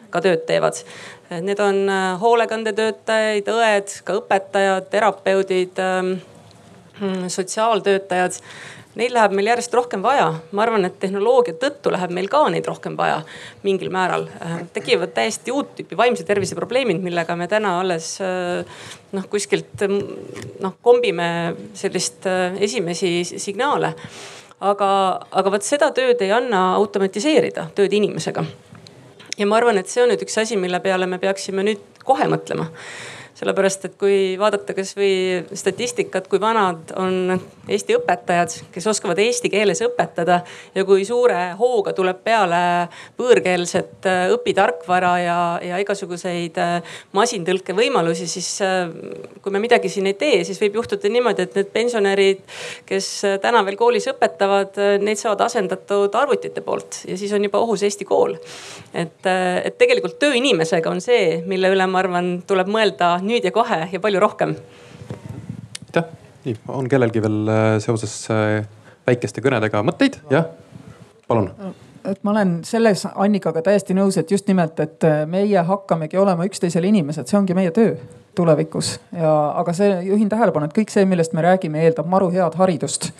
[0.08, 0.80] inimesega tööd teevad.
[1.28, 6.18] Need on äh, hoolekandetöötajaid, õed, ka õpetajad, terapeudid, ähm,
[7.00, 8.38] mm, sotsiaaltöötajad.
[8.98, 10.40] Neid läheb meil järjest rohkem vaja.
[10.50, 13.22] ma arvan, et tehnoloogia tõttu läheb meil ka neid rohkem vaja
[13.62, 14.26] mingil määral.
[14.40, 18.64] Äh, tekivad täiesti uut tüüpi vaimse tervise probleemid, millega me täna alles äh,
[19.12, 19.84] noh, kuskilt
[20.60, 22.26] noh kombime sellist
[22.58, 23.94] esimesi signaale.
[24.60, 28.42] aga, aga vot seda tööd ei anna automatiseerida, tööd inimesega
[29.38, 32.26] ja ma arvan, et see on nüüd üks asi, mille peale me peaksime nüüd kohe
[32.30, 32.68] mõtlema
[33.38, 37.36] sellepärast, et kui vaadata kasvõi statistikat, kui vanad on
[37.68, 40.40] Eesti õpetajad, kes oskavad eesti keeles õpetada
[40.74, 42.60] ja kui suure hooga tuleb peale
[43.18, 48.88] võõrkeelset äh, õpitarkvara ja, ja igasuguseid äh, masintõlke võimalusi, siis äh,
[49.44, 52.42] kui me midagi siin ei tee, siis võib juhtuda niimoodi, et need pensionärid,
[52.88, 53.10] kes
[53.44, 58.08] täna veel koolis õpetavad, neid saavad asendatud arvutite poolt ja siis on juba ohus Eesti
[58.08, 58.34] kool.
[58.96, 63.80] et, et tegelikult tööinimesega on see, mille üle ma arvan, tuleb mõelda nüüd ja kohe
[63.92, 64.56] ja palju rohkem.
[65.86, 66.08] aitäh,
[66.44, 68.62] nii on kellelgi veel äh, seoses äh,
[69.08, 70.48] väikeste kõnedega mõtteid, jah,
[71.28, 71.50] palun.
[72.08, 76.46] Et ma olen selles Annikaga täiesti nõus, et just nimelt, et äh, meie hakkamegi olema
[76.48, 77.96] üksteisele inimesed, see ongi meie töö
[78.34, 82.54] tulevikus ja, aga see juhin tähelepanu, et kõik see, millest me räägime, eeldab maru head
[82.60, 83.10] haridust.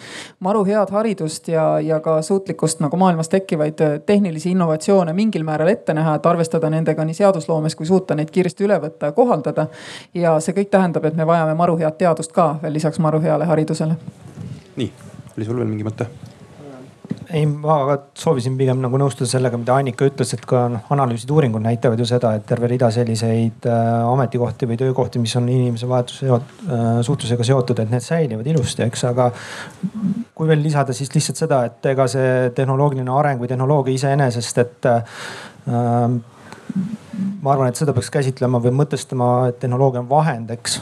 [0.41, 5.73] maru head haridust ja, ja ka suutlikkust nagu maailmas tekkivaid äh, tehnilisi innovatsioone mingil määral
[5.75, 9.67] ette näha, et arvestada nendega nii seadusloomes kui suuta neid kiiresti üle võtta ja kohaldada.
[10.15, 13.45] ja see kõik tähendab, et me vajame maru head teadust ka veel lisaks maru heale
[13.51, 13.99] haridusele.
[14.77, 14.93] nii,
[15.37, 16.09] oli sul veel mingi mõte?
[17.31, 21.63] Ei, ma soovisin pigem nagu nõustuda sellega, mida Annika ütles, et ka noh, analüüsid, uuringud
[21.65, 26.31] näitavad ju seda, et terve rida selliseid äh, ametikohti või töökohti, mis on inimese vahetuse
[26.33, 29.29] äh, suhtlusega seotud, et need säilivad ilusti, eks, aga
[30.39, 34.89] kui veel lisada, siis lihtsalt seda, et ega see tehnoloogiline areng või tehnoloogia iseenesest, et
[34.89, 35.19] äh,
[35.69, 40.81] ma arvan, et seda peaks käsitlema või mõtestama, et tehnoloogia on vahend, eks.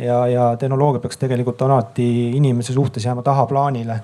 [0.00, 2.06] ja, ja tehnoloogia peaks tegelikult alati
[2.38, 4.00] inimese suhtes jääma tahaplaanile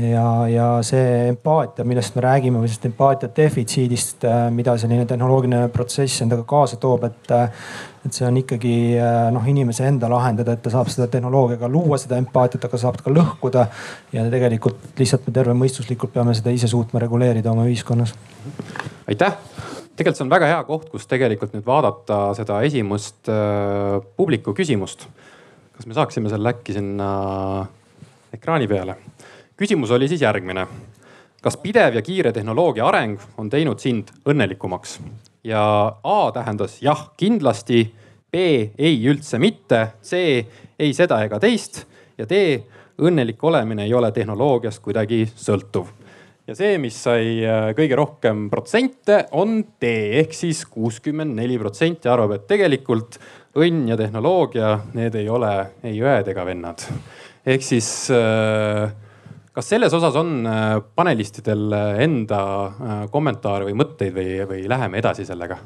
[0.00, 5.68] ja, ja see empaatia, millest me räägime või sellest empaatia defitsiidist, äh, mida selline tehnoloogiline
[5.74, 7.34] protsess endaga kaasa toob, et.
[7.34, 7.66] Äh,
[8.04, 11.96] et see on ikkagi äh, noh, inimese enda lahendada, et ta saab seda tehnoloogiaga luua,
[11.96, 13.62] seda empaatiat, aga saab ka lõhkuda.
[14.12, 18.12] ja tegelikult lihtsalt me tervemõistuslikult peame seda ise suutma reguleerida oma ühiskonnas
[19.08, 19.38] aitäh
[19.96, 25.06] tegelikult see on väga hea koht, kus tegelikult nüüd vaadata seda esimest äh, publiku küsimust.
[25.74, 27.08] kas me saaksime selle äkki sinna
[28.34, 28.98] ekraani peale?
[29.56, 30.66] Küsimus oli siis järgmine.
[31.42, 35.00] kas pidev ja kiire tehnoloogia areng on teinud sind õnnelikumaks?
[35.44, 37.94] ja A tähendas jah, kindlasti.
[38.34, 38.36] B
[38.78, 40.44] ei üldse mitte, C
[40.78, 41.84] ei seda ega teist
[42.18, 42.64] ja D
[42.98, 45.86] õnnelik olemine ei ole tehnoloogiast kuidagi sõltuv
[46.46, 52.10] ja see, mis sai äh, kõige rohkem protsente, on D ehk siis kuuskümmend neli protsenti
[52.10, 53.18] arvab, et tegelikult
[53.54, 55.54] õnn ja tehnoloogia, need ei ole
[55.86, 56.84] ei õed ega vennad.
[57.46, 58.90] ehk siis äh,
[59.54, 62.42] kas selles osas on äh, panelistidel enda
[63.12, 65.60] kommentaare või mõtteid või, või läheme edasi sellega?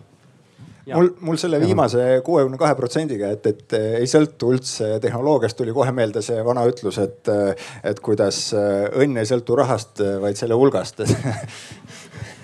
[0.94, 5.92] mul, mul selle viimase kuuekümne kahe protsendiga, et, et ei sõltu üldse tehnoloogiast, tuli kohe
[5.92, 7.28] meelde see vana ütlus, et,
[7.84, 11.02] et kuidas õnn ei sõltu rahast, vaid selle hulgast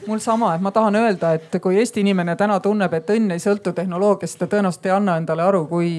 [0.07, 3.43] mul sama, et ma tahan öelda, et kui Eesti inimene täna tunneb, et õnn ei
[3.43, 5.91] sõltu tehnoloogiast, ta tõenäoliselt ei anna endale aru, kui,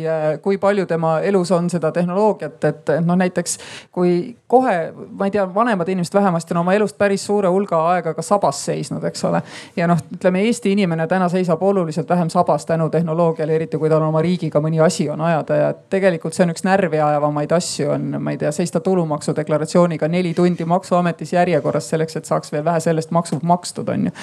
[0.41, 3.58] kui palju tema elus on seda tehnoloogiat, et noh, näiteks
[3.96, 8.13] kui kohe, ma ei tea, vanemad inimesed vähemasti on oma elust päris suure hulga aega
[8.13, 9.41] ka sabas seisnud, eks ole.
[9.76, 14.06] ja noh, ütleme Eesti inimene täna seisab oluliselt vähem sabas tänu tehnoloogiale, eriti kui tal
[14.06, 18.08] oma riigiga mõni asi on ajada ja tegelikult see on üks närvi ajavamaid asju on,
[18.22, 23.12] ma ei tea, seista tulumaksudeklaratsiooniga neli tundi maksuametis järjekorras selleks, et saaks veel vähe sellest
[23.15, 24.13] maksud makstud on ju.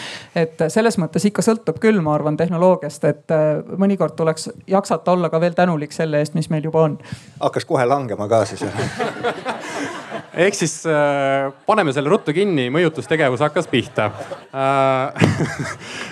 [0.45, 5.33] et selles mõttes ikka sõltub küll, ma arvan, tehnoloogiast, et äh, mõnikord tuleks jaksata olla
[5.33, 6.99] ka veel tänulik selle eest, mis meil juba on.
[7.41, 8.65] hakkas kohe langema ka siis
[10.47, 14.11] ehk siis äh, paneme selle ruttu kinni, mõjutustegevus hakkas pihta
[14.53, 15.29] äh,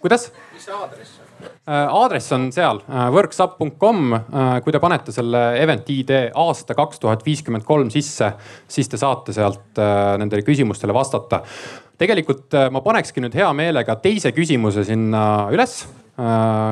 [0.00, 0.30] kuidas?
[0.54, 1.28] mis see aadress on?
[1.40, 4.16] Äh, aadress on seal äh, worksup.com.
[4.64, 8.32] kui te panete selle event ID aasta kaks tuhat viiskümmend kolm sisse,
[8.68, 9.80] siis te saate sealt
[10.20, 11.44] nendele küsimustele vastata
[12.00, 15.99] tegelikult äh, ma panekski nüüd hea meelega teise küsimuse sinna üles äh,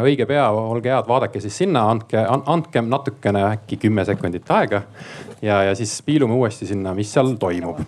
[0.05, 4.83] õige pea, olge head, vaadake siis sinna, andke, andke natukene äkki kümme sekundit aega.
[5.43, 7.81] ja, ja siis piilume uuesti sinna, mis seal toimub.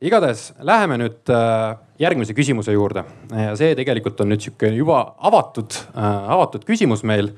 [0.00, 3.04] igatahes läheme nüüd äh, järgmise küsimuse juurde
[3.58, 7.32] see tegelikult on nüüd sihuke juba avatud, avatud küsimus meil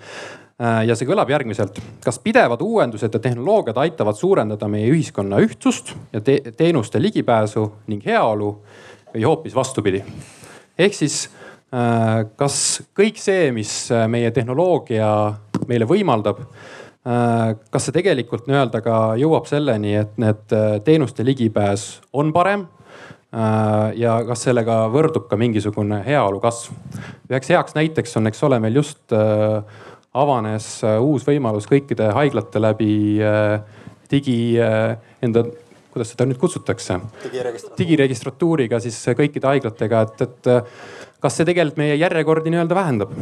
[0.59, 1.81] ja see kõlab järgmiselt.
[2.05, 8.05] kas pidevad uuendused ja tehnoloogiad aitavad suurendada meie ühiskonna ühtsust ja te teenuste ligipääsu ning
[8.07, 8.53] heaolu
[9.15, 10.05] või hoopis vastupidi.
[10.79, 11.44] ehk siis äh,
[12.39, 12.57] kas
[12.97, 15.09] kõik see, mis äh, meie tehnoloogia
[15.69, 20.57] meile võimaldab, äh, kas see tegelikult nii-öelda ka jõuab selleni, et need
[20.87, 22.69] teenuste ligipääs on parem?
[23.99, 26.71] ja kas sellega võrdub ka mingisugune heaolu kasv?
[27.27, 29.11] üheks heaks näiteks on, eks ole, meil just
[30.15, 30.69] avanes
[31.03, 32.93] uus võimalus kõikide haiglate läbi
[34.13, 35.43] digi enda
[35.91, 37.01] kuidas seda nüüd kutsutakse?
[37.81, 40.53] digiregistratuuriga siis kõikide haiglatega, et, et
[41.25, 43.15] kas see tegelikult meie järjekordi nii-öelda vähendab?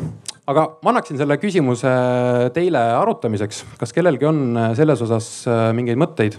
[0.51, 1.93] aga ma annaksin selle küsimuse
[2.55, 4.43] teile arutamiseks, kas kellelgi on
[4.79, 6.39] selles osas äh, mingeid mõtteid?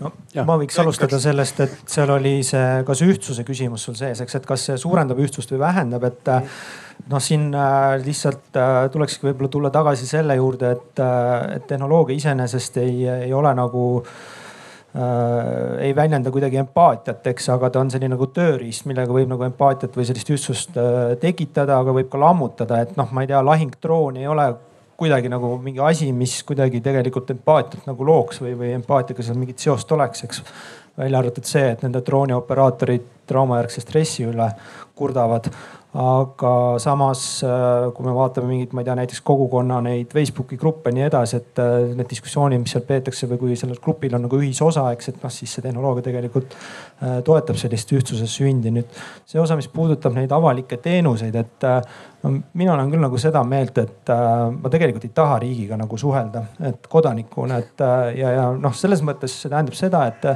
[0.00, 0.46] no ja.
[0.48, 4.48] ma võiks alustada sellest, et seal oli see, kas ühtsuse küsimus sul sees, eks, et
[4.48, 6.32] kas see suurendab ühtsust või vähendab, et
[7.12, 12.16] noh, siin äh, lihtsalt äh, tulekski võib-olla tulla tagasi selle juurde, et, äh, et tehnoloogia
[12.22, 14.16] iseenesest ei, ei ole nagu äh,
[14.92, 19.94] ei väljenda kuidagi empaatiat, eks, aga ta on selline nagu tööriist, millega võib nagu empaatiat
[19.96, 24.20] või sellist ühtsust äh, tekitada, aga võib ka lammutada, et noh, ma ei tea, lahingdroon
[24.20, 24.50] ei ole
[25.00, 29.64] kuidagi nagu mingi asi, mis kuidagi tegelikult empaatiat nagu looks või, või empaatiaga seal mingit
[29.64, 30.42] seost oleks, eks.
[31.00, 34.50] välja arvatud see, et nende droonioperaatorid traumajärgse stressi üle
[34.98, 35.48] kurdavad
[35.92, 40.88] aga samas, äh, kui me vaatame mingit, ma ei tea, näiteks kogukonna neid Facebooki gruppe
[40.88, 44.24] ja nii edasi, et äh, need diskussioonid, mis seal peetakse või kui sellel grupil on
[44.24, 48.72] nagu ühisosa, eks, et noh, siis see tehnoloogia tegelikult äh, toetab sellist ühtsuse sündi.
[48.72, 48.96] nüüd
[49.28, 51.68] see osa, mis puudutab neid avalikke teenuseid, et
[52.22, 56.46] no mina olen küll nagu seda meelt, et ma tegelikult ei taha riigiga nagu suhelda,
[56.72, 57.84] et kodanikuna, et
[58.16, 60.28] ja, ja noh, selles mõttes see tähendab seda, et,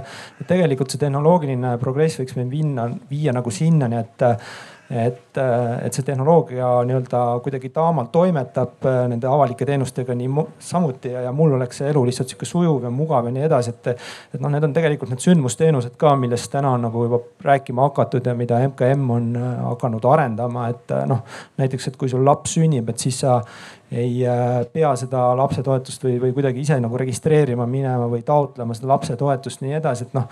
[0.49, 4.27] tegelikult see tehnoloogiline progress võiks meid vinna, viia nagu sinnani, et
[4.91, 5.39] et,
[5.83, 11.33] et see tehnoloogia nii-öelda kuidagi taamal toimetab äh, nende avalike teenustega nii samuti ja, ja
[11.35, 14.05] mul oleks see elu lihtsalt sihuke sujuv ja mugav ja nii edasi, et.
[14.35, 18.27] et noh, need on tegelikult need sündmusteenused ka, millest täna on nagu juba rääkima hakatud
[18.27, 21.25] ja mida MKM on äh, hakanud arendama, et äh, noh
[21.59, 23.41] näiteks, et kui sul laps sünnib, et siis sa
[23.91, 24.25] ei
[24.73, 29.77] pea seda lapsetoetust või, või kuidagi ise nagu registreerima minema või taotlema seda lapsetoetust nii
[29.79, 30.27] edasi, et noh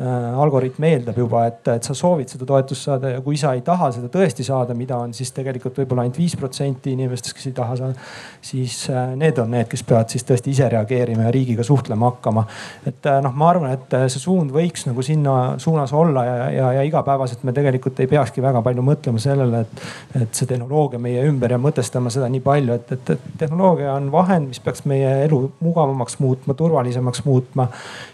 [0.00, 3.60] Äh, algoritm eeldab juba, et, et sa soovid seda toetust saada ja kui sa ei
[3.66, 7.56] taha seda tõesti saada, mida on siis tegelikult võib-olla ainult viis protsenti inimestest, kes ei
[7.56, 8.06] taha saada.
[8.40, 12.44] siis äh, need on need, kes peavad siis tõesti ise reageerima ja riigiga suhtlema hakkama.
[12.86, 16.70] et äh, noh, ma arvan, et see suund võiks nagu sinna suunas olla ja, ja,
[16.78, 19.84] ja igapäevaselt me tegelikult ei peakski väga palju mõtlema sellele, et,
[20.22, 24.12] et see tehnoloogia meie ümber ja mõtestama seda nii palju, et, et, et tehnoloogia on
[24.12, 27.68] vahend, mis peaks meie elu mugavamaks muutma, turvalisemaks muutma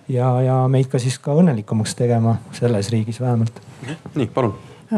[0.08, 3.60] ja, ja meid ka siis ka õnnelikumaks tegema selles riigis vähemalt.
[4.14, 4.54] nii, palun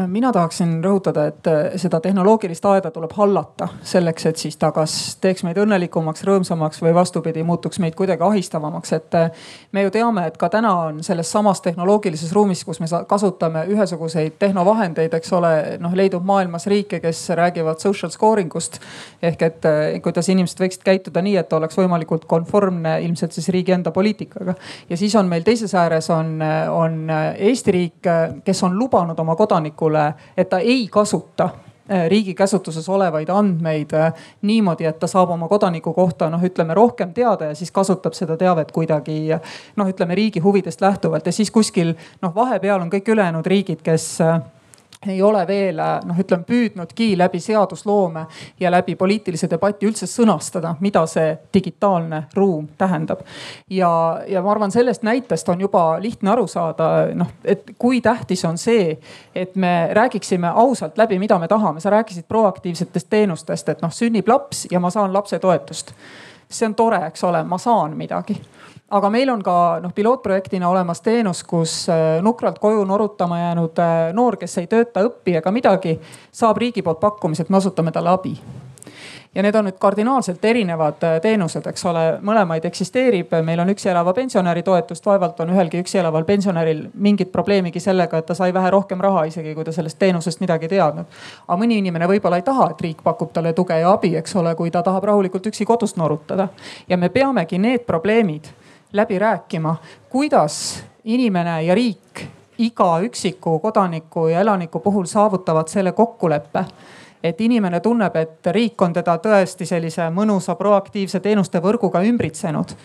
[0.07, 5.17] mina tahaksin rõhutada, et äh, seda tehnoloogilist aeda tuleb hallata selleks, et siis ta kas
[5.21, 8.93] teeks meid õnnelikumaks, rõõmsamaks või vastupidi, muutuks meid kuidagi ahistavamaks.
[8.93, 9.31] et äh,
[9.71, 14.37] me ju teame, et ka täna on selles samas tehnoloogilises ruumis, kus me kasutame ühesuguseid
[14.39, 18.79] tehnovahendeid, eks ole, noh leidub maailmas riike, kes räägivad social scoring ust.
[19.21, 23.71] ehk et äh, kuidas inimesed võiksid käituda nii, et oleks võimalikult konformne ilmselt siis riigi
[23.71, 24.53] enda poliitikaga.
[24.89, 26.37] ja siis on meil teises ääres on,
[26.69, 28.07] on Eesti riik,
[28.45, 31.49] kes on lubanud oma kodanikke kodanikule, et ta ei kasuta
[31.89, 36.73] äh, riigi käsutuses olevaid andmeid äh, niimoodi, et ta saab oma kodaniku kohta noh, ütleme
[36.73, 39.29] rohkem teada ja siis kasutab seda teavet kuidagi
[39.75, 44.21] noh, ütleme riigi huvidest lähtuvalt ja siis kuskil noh, vahepeal on kõik ülejäänud riigid, kes
[44.21, 44.41] äh,
[45.07, 48.25] ei ole veel noh, ütleme püüdnudki läbi seadusloome
[48.59, 53.21] ja läbi poliitilise debati üldse sõnastada, mida see digitaalne ruum tähendab.
[53.69, 53.91] ja,
[54.27, 58.57] ja ma arvan, sellest näitest on juba lihtne aru saada, noh, et kui tähtis on
[58.57, 58.97] see,
[59.35, 61.79] et me räägiksime ausalt läbi, mida me tahame.
[61.79, 65.93] sa rääkisid proaktiivsetest teenustest, et noh, sünnib laps ja ma saan lapsetoetust.
[66.49, 68.37] See on tore, eks ole, ma saan midagi.
[68.89, 73.97] Aga meil on ka noh, pilootprojektina olemas teenus, kus äh, nukralt koju norutama jäänud äh,
[74.17, 75.99] noor, kes ei tööta, õpi ega midagi,
[76.31, 78.33] saab riigi poolt pakkumise, et me osutame talle abi
[79.35, 83.91] ja need on nüüd kardinaalselt erinevad äh, teenused, eks ole, mõlemaid eksisteerib, meil on üksi
[83.91, 88.53] elava pensionäri toetust, vaevalt on ühelgi üksi elaval pensionäril mingit probleemigi sellega, et ta sai
[88.53, 91.19] vähe rohkem raha, isegi kui ta sellest teenusest midagi ei teadnud.
[91.47, 94.55] aga mõni inimene võib-olla ei taha, et riik pakub talle tuge ja abi, eks ole,
[94.55, 96.47] kui ta tahab rahulikult üksi kodus norutada.
[96.89, 98.49] ja me peamegi need probleemid
[98.93, 99.75] läbi rääkima,
[100.09, 102.25] kuidas inimene ja riik
[102.57, 106.65] iga üksiku kodaniku ja elaniku puhul saavutavad selle kokkuleppe
[107.23, 112.75] et inimene tunneb, et riik on teda tõesti sellise mõnusa proaktiivse teenuste võrguga ümbritsenud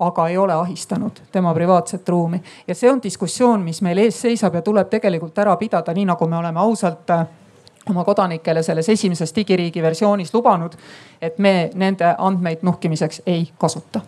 [0.00, 2.42] aga ei ole ahistanud tema privaatset ruumi.
[2.68, 6.26] ja see on diskussioon, mis meil ees seisab ja tuleb tegelikult ära pidada, nii nagu
[6.26, 7.26] me oleme ausalt äh,
[7.90, 10.72] oma kodanikele selles esimeses digiriigi versioonis lubanud,
[11.20, 14.00] et me nende andmeid nuhkimiseks ei kasuta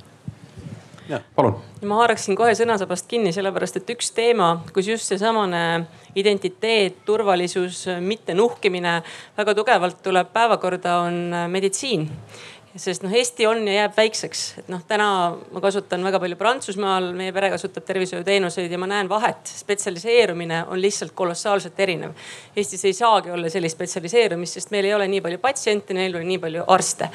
[1.37, 1.59] palun.
[1.83, 5.85] ma haaraksin kohe sõnasabast kinni, sellepärast et üks teema, kus just seesamane
[6.17, 9.01] identiteet, turvalisus, mitte nuhkimine
[9.39, 12.09] väga tugevalt tuleb päevakorda, on meditsiin
[12.77, 15.09] sest noh, Eesti on ja jääb väikseks, et noh, täna
[15.53, 19.45] ma kasutan väga palju Prantsusmaal, meie pere kasutab tervishoiuteenuseid ja ma näen vahet.
[19.45, 22.17] spetsialiseerumine on lihtsalt kolossaalselt erinev.
[22.57, 26.23] Eestis ei saagi olla sellist spetsialiseerumist, sest meil ei ole nii palju patsiente, neil ei
[26.23, 27.11] ole nii palju arste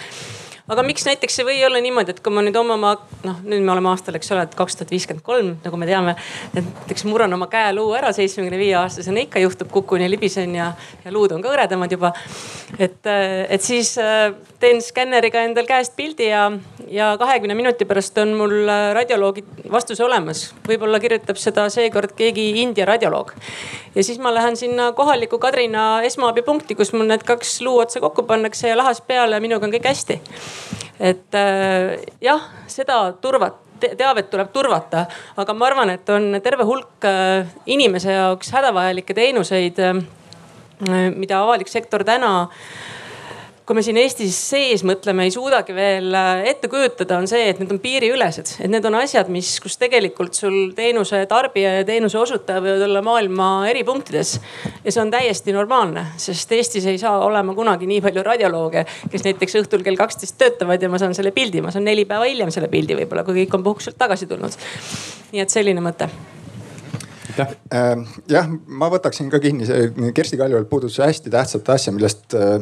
[0.68, 2.76] aga miks näiteks ei või olla niimoodi, et kui ma nüüd oma,
[3.24, 6.16] noh nüüd me oleme aastal, eks ole, et kaks tuhat viiskümmend kolm, nagu me teame.
[6.52, 10.74] et näiteks murran oma käeluu ära seitsmekümne viie aastasena ikka juhtub, kukun ja libisen ja,
[11.06, 12.12] ja luud on ka hõredamad juba.
[12.80, 16.50] et, et siis äh, teen skänneriga endal käest pildi ja,
[16.92, 20.50] ja kahekümne minuti pärast on mul äh, radioloogi vastus olemas.
[20.68, 23.32] võib-olla kirjutab seda seekord keegi India radioloog.
[23.96, 28.68] ja siis ma lähen sinna kohalikku Kadrina esmaabipunkti, kus mul need kaks luuotsa kokku pannakse
[28.68, 30.22] ja lahas peale ja minuga on kõik hästi
[31.00, 35.06] et äh, jah, seda turvat teavet tuleb turvata,
[35.38, 40.00] aga ma arvan, et on terve hulk äh, inimese jaoks hädavajalikke teenuseid, äh,
[41.14, 42.50] mida avalik sektor täna
[43.68, 47.58] kui me siin Eestis sees mõtleme, ei suudagi veel äh, ette kujutada, on see, et
[47.60, 52.16] need on piiriülesed, et need on asjad, mis, kus tegelikult sul teenuse tarbija ja teenuse
[52.22, 54.38] osutaja võivad olla maailma eri punktides.
[54.86, 59.28] ja see on täiesti normaalne, sest Eestis ei saa olema kunagi nii palju radiolooge, kes
[59.28, 62.54] näiteks õhtul kell kaksteist töötavad ja ma saan selle pildi, ma saan neli päeva hiljem
[62.56, 64.56] selle pildi võib-olla, kui kõik on puhkuselt tagasi tulnud.
[65.36, 66.08] nii et selline mõte
[67.38, 67.58] aitäh.
[67.74, 72.58] Ähm, jah, ma võtaksin ka kinni, see Kersti Kaljuvald puudutas hästi tähtsat asja, millest äh,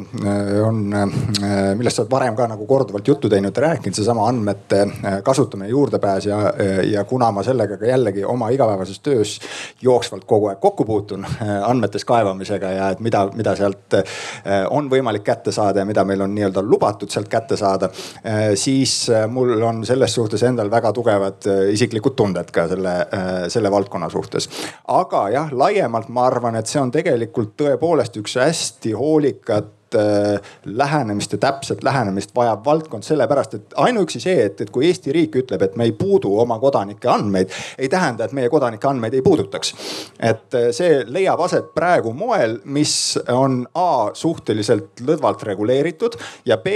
[0.65, 5.17] on, äh, millest sa oled varem ka nagu korduvalt juttu teinud rääkinud, seesama andmete äh,
[5.25, 6.39] kasutamine, juurdepääs ja,
[6.83, 9.37] ja kuna ma sellega ka jällegi oma igapäevases töös
[9.81, 11.25] jooksvalt kogu aeg kokku puutun
[11.65, 13.97] andmetes kaevamisega ja et mida, mida sealt
[14.73, 17.89] on võimalik kätte saada ja mida meil on nii-öelda lubatud sealt kätte saada.
[18.55, 18.95] siis
[19.29, 22.95] mul on selles suhtes endal väga tugevad isiklikud tunded ka selle,
[23.51, 24.49] selle valdkonna suhtes
[24.87, 29.71] aga jah, laiemalt ma arvan, et see on tegelikult tõepoolest üks hästi hoolikat
[30.65, 35.35] lähenemist ja täpset lähenemist vajav valdkond, sellepärast et ainuüksi see, et, et kui Eesti riik
[35.41, 39.23] ütleb, et me ei puudu oma kodanike andmeid, ei tähenda, et meie kodanike andmeid ei
[39.25, 39.73] puudutaks.
[40.19, 46.15] et see leiab aset praegu moel, mis on A suhteliselt lõdvalt reguleeritud
[46.45, 46.75] ja B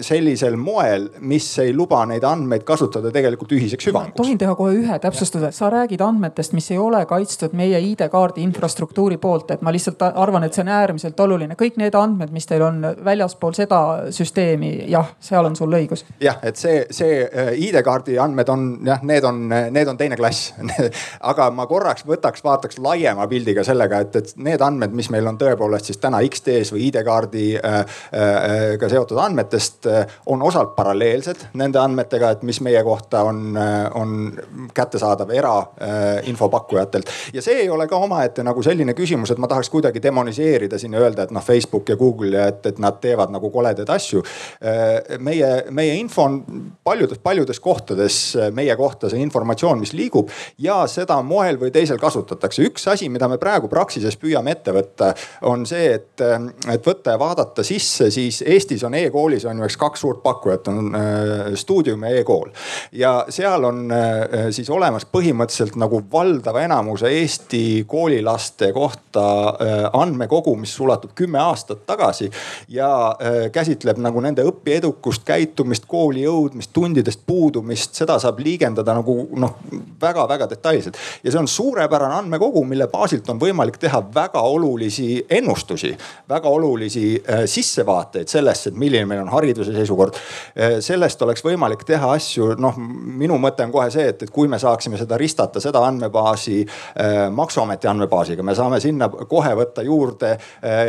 [0.00, 4.16] sellisel moel, mis ei luba neid andmeid kasutada tegelikult ühiseks hüvanguks.
[4.16, 9.18] tohin teha kohe ühe täpsustuse, sa räägid andmetest, mis ei ole kaitstud meie ID-kaardi infrastruktuuri
[9.22, 11.56] poolt, et ma lihtsalt arvan, et see on äärmiselt oluline.
[11.58, 13.80] kõik need andmed, mis teil on väljaspool seda
[14.14, 16.04] süsteemi, jah, seal on sul õigus.
[16.22, 20.52] jah, et see, see äh, ID-kaardi andmed on jah, need on, need on teine klass
[21.30, 25.38] aga ma korraks võtaks, vaataks laiema pildiga sellega, et, et need andmed, mis meil on
[25.40, 29.86] tõepoolest siis täna X-tees või ID-kaardiga äh, äh, seotud andmetest,
[30.30, 33.56] on osalt paralleelsed nende andmetega, et mis meie kohta on,
[33.98, 34.12] on
[34.74, 37.10] kättesaadav erainfo pakkujatelt.
[37.34, 40.94] ja see ei ole ka omaette nagu selline küsimus, et ma tahaks kuidagi demoniseerida siin
[40.94, 44.22] ja öelda, et noh, Facebook ja Google ja et, et nad teevad nagu koledaid asju.
[45.18, 46.38] meie, meie info on
[46.84, 48.16] paljudes, paljudes kohtades
[48.52, 52.62] meie kohta see informatsioon, mis liigub ja seda moel või teisel kasutatakse.
[52.68, 55.12] üks asi, mida me praegu Praxises püüame ette võtta,
[55.50, 59.78] on see, et, et võtta ja vaadata sisse, siis Eestis on e-koolis on ju eks
[59.80, 62.50] kaks suurt pakkujat, on äh, Stuudium ja e-kool.
[62.92, 70.56] ja seal on äh, siis olemas põhimõtteliselt nagu valdava enamuse Eesti koolilaste kohta äh, andmekogu,
[70.60, 72.30] mis ulatub kümme aastat tagasi
[72.68, 72.88] ja
[73.52, 79.56] käsitleb nagu nende õpiedukust, käitumist, kooli jõudmist, tundidest puudumist, seda saab liigendada nagu noh,
[80.00, 80.96] väga-väga detailselt.
[81.24, 85.94] ja see on suurepärane andmekogu, mille baasilt on võimalik teha väga olulisi ennustusi,
[86.28, 90.14] väga olulisi sissevaateid sellesse, et milline meil on hariduse seisukord.
[90.80, 94.58] sellest oleks võimalik teha asju, noh minu mõte on kohe see, et, et kui me
[94.58, 100.83] saaksime seda ristata, seda andmebaasi äh, maksuameti andmebaasiga, me saame sinna kohe võtta juurde äh,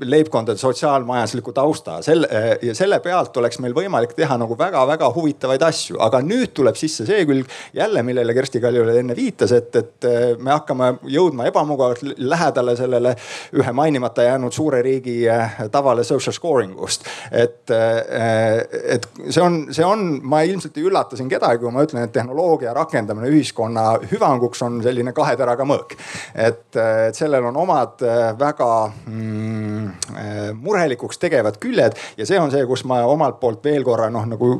[0.00, 2.02] leibkondade sotsiaalmajandusliku tausta.
[2.02, 6.52] selle äh, ja selle pealt oleks meil võimalik teha nagu väga-väga huvitavaid asju, aga nüüd
[6.56, 10.92] tuleb sisse see külg jälle, millele Kersti Kaljulaid enne viitas, et, et äh, me hakkame
[11.12, 13.14] jõudma ebamugavalt lähedale sellele
[13.56, 17.06] ühe mainimata jäänud suure riigi äh, tavale social scoring ust.
[17.30, 18.64] et, äh,
[18.96, 22.14] et see on, see on, ma ilmselt ei üllata siin kedagi, kui ma ütlen, et
[22.14, 25.96] tehnoloogia rakendamine ühiskonna hüvanguks on selline kahe teraga mõõk.
[26.34, 28.70] et, et sellel on omad äh, väga
[29.06, 29.35] mm, äh,
[30.56, 34.50] murelikuks tegevad küljed ja see on see, kus ma omalt poolt veel korra noh, nagu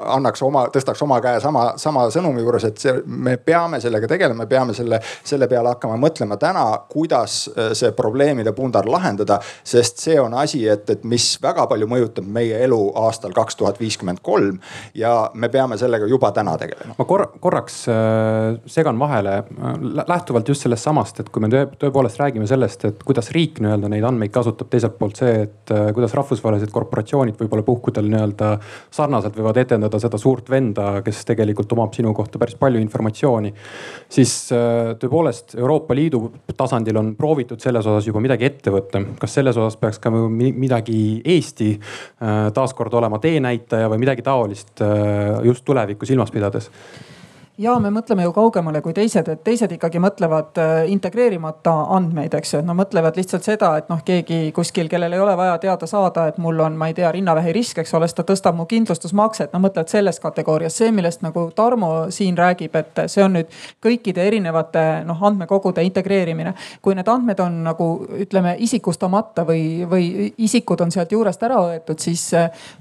[0.00, 4.44] annaks oma, tõstaks oma käe sama, sama sõnumi juures, et see, me peame sellega tegelema,
[4.44, 9.40] me peame selle, selle peale hakkama mõtlema täna, kuidas äh, see probleemide pundar lahendada.
[9.64, 13.80] sest see on asi, et, et mis väga palju mõjutab meie elu aastal kaks tuhat
[13.80, 14.60] viiskümmend kolm
[14.94, 16.94] ja me peame sellega juba täna tegelema.
[16.98, 19.76] ma korra, korraks äh, segan vahele äh,
[20.08, 24.04] lähtuvalt just sellest samast, et kui me tõepoolest räägime sellest, et kuidas riik nii-öelda neid
[24.06, 28.52] andmeid kasutab, teiselt poolt see, et äh, kuidas rahvusvahelised korporatsioonid võib-olla puhkudel nii-öelda
[28.94, 33.52] sarnaselt võivad etendada seda suurt venda, kes tegelikult omab sinu kohta päris palju informatsiooni.
[34.08, 34.32] siis
[35.00, 36.22] tõepoolest Euroopa Liidu
[36.56, 39.02] tasandil on proovitud selles osas juba midagi ette võtta.
[39.20, 41.70] kas selles osas peaks ka midagi Eesti
[42.54, 44.82] taaskord olema teenäitaja või midagi taolist
[45.44, 46.70] just tulevikku silmas pidades
[47.60, 52.54] ja me mõtleme ju kaugemale kui teised, et teised ikkagi mõtlevad äh, integreerimata andmeid, eks
[52.54, 55.88] ju, et nad mõtlevad lihtsalt seda, et noh, keegi kuskil, kellel ei ole vaja teada
[55.90, 58.64] saada, et mul on, ma ei tea, rinnavähi risk, eks ole, siis ta tõstab mu
[58.70, 60.78] kindlustusmakset, nad mõtlevad selles kategoorias.
[60.80, 63.52] see, millest nagu Tarmo siin räägib, et see on nüüd
[63.84, 66.54] kõikide erinevate noh andmekogude integreerimine.
[66.82, 67.90] kui need andmed on nagu
[68.24, 72.30] ütleme isikustamata või, või isikud on sealt juurest ära võetud, siis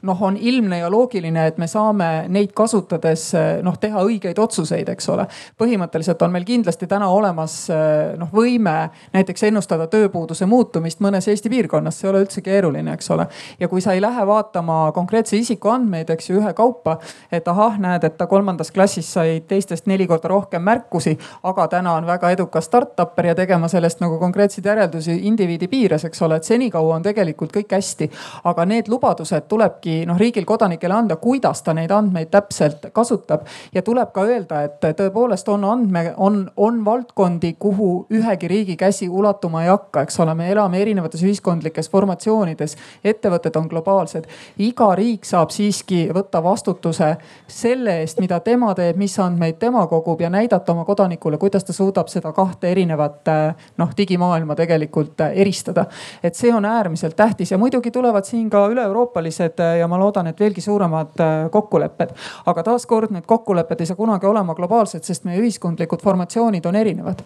[0.02, 3.32] noh, on ilmne ja loogiline, et me saame neid kasutades
[3.64, 5.26] noh teha õigeid otsuseid otsuseid, eks ole.
[5.58, 11.50] põhimõtteliselt on meil kindlasti täna olemas eh, noh võime näiteks ennustada tööpuuduse muutumist mõnes Eesti
[11.50, 13.28] piirkonnas, see ei ole üldse keeruline, eks ole.
[13.60, 17.00] ja kui sa ei lähe vaatama konkreetse isiku andmeid, eks ju, ühekaupa,
[17.32, 21.96] et ahah, näed, et ta kolmandas klassis sai teistest neli korda rohkem märkusi, aga täna
[21.98, 26.48] on väga edukas startup'er ja tegema sellest nagu konkreetseid järeldusi indiviidi piires, eks ole, et
[26.48, 28.10] senikaua on tegelikult kõik hästi.
[28.44, 33.82] aga need lubadused tulebki noh riigil kodanikele anda, kuidas ta neid andmeid täpselt kasutab ja
[33.82, 39.64] tuleb ka öelda, et tõepoolest on andme, on, on valdkondi, kuhu ühegi riigi käsi ulatuma
[39.64, 44.28] ei hakka, eks ole, me elame erinevates ühiskondlikes formatsioonides, ettevõtted on globaalsed.
[44.58, 47.16] iga riik saab siiski võtta vastutuse
[47.48, 51.74] selle eest, mida tema teeb, mis andmeid tema kogub ja näidata oma kodanikule, kuidas ta
[51.74, 53.30] suudab seda kahte erinevat
[53.78, 55.86] noh digimaailma tegelikult eristada.
[56.24, 60.40] et see on äärmiselt tähtis ja muidugi tulevad siin ka üle-euroopalised ja ma loodan, et
[60.40, 61.20] veelgi suuremad
[61.52, 62.10] kokkulepped.
[62.46, 66.80] aga taaskord need kokkulepped ei saa kunagi olema olema globaalsed, sest meie ühiskondlikud formatsioonid on
[66.80, 67.26] erinevad.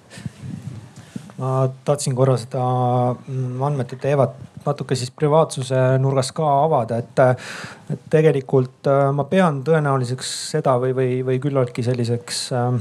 [1.38, 1.53] Ma
[1.86, 2.64] tahtsin korra seda
[3.14, 4.36] mm, andmete teemat
[4.66, 7.22] natuke siis privaatsuse nurgast ka avada, et,
[7.93, 12.78] et tegelikult äh, ma pean tõenäoliseks seda või, või, või küllaltki selliseks äh,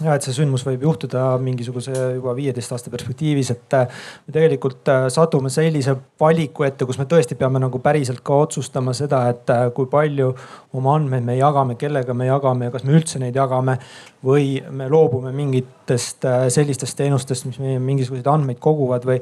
[0.00, 4.88] ja et see sündmus võib juhtuda mingisuguse juba viieteist aasta perspektiivis, et äh, me tegelikult
[4.92, 9.52] äh, satume sellise valiku ette, kus me tõesti peame nagu päriselt ka otsustama seda, et
[9.76, 10.32] kui palju
[10.78, 13.78] oma andmeid me jagame, kellega me jagame ja kas me üldse neid jagame
[14.22, 19.18] või me loobume mingitest sellistest teenustest, mis meie mingisuguseid andmeid koguvad või.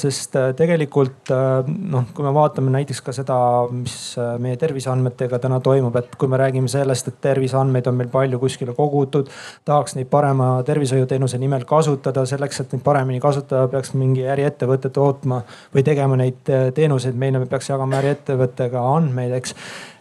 [0.00, 1.30] sest tegelikult
[1.66, 3.36] noh, kui me vaatame näiteks ka seda,
[3.70, 8.40] mis meie terviseandmetega täna toimub, et kui me räägime sellest, et terviseandmeid on meil palju
[8.40, 9.28] kuskile kogutud,
[9.68, 12.26] tahaks neid parema tervishoiuteenuse nimel kasutada.
[12.26, 15.42] selleks, et neid paremini kasutada, peaks mingi äriettevõte tootma
[15.74, 19.54] või tegema neid äh, teenuseid meile, me peaks jagama äriettevõttega andmeid, eks.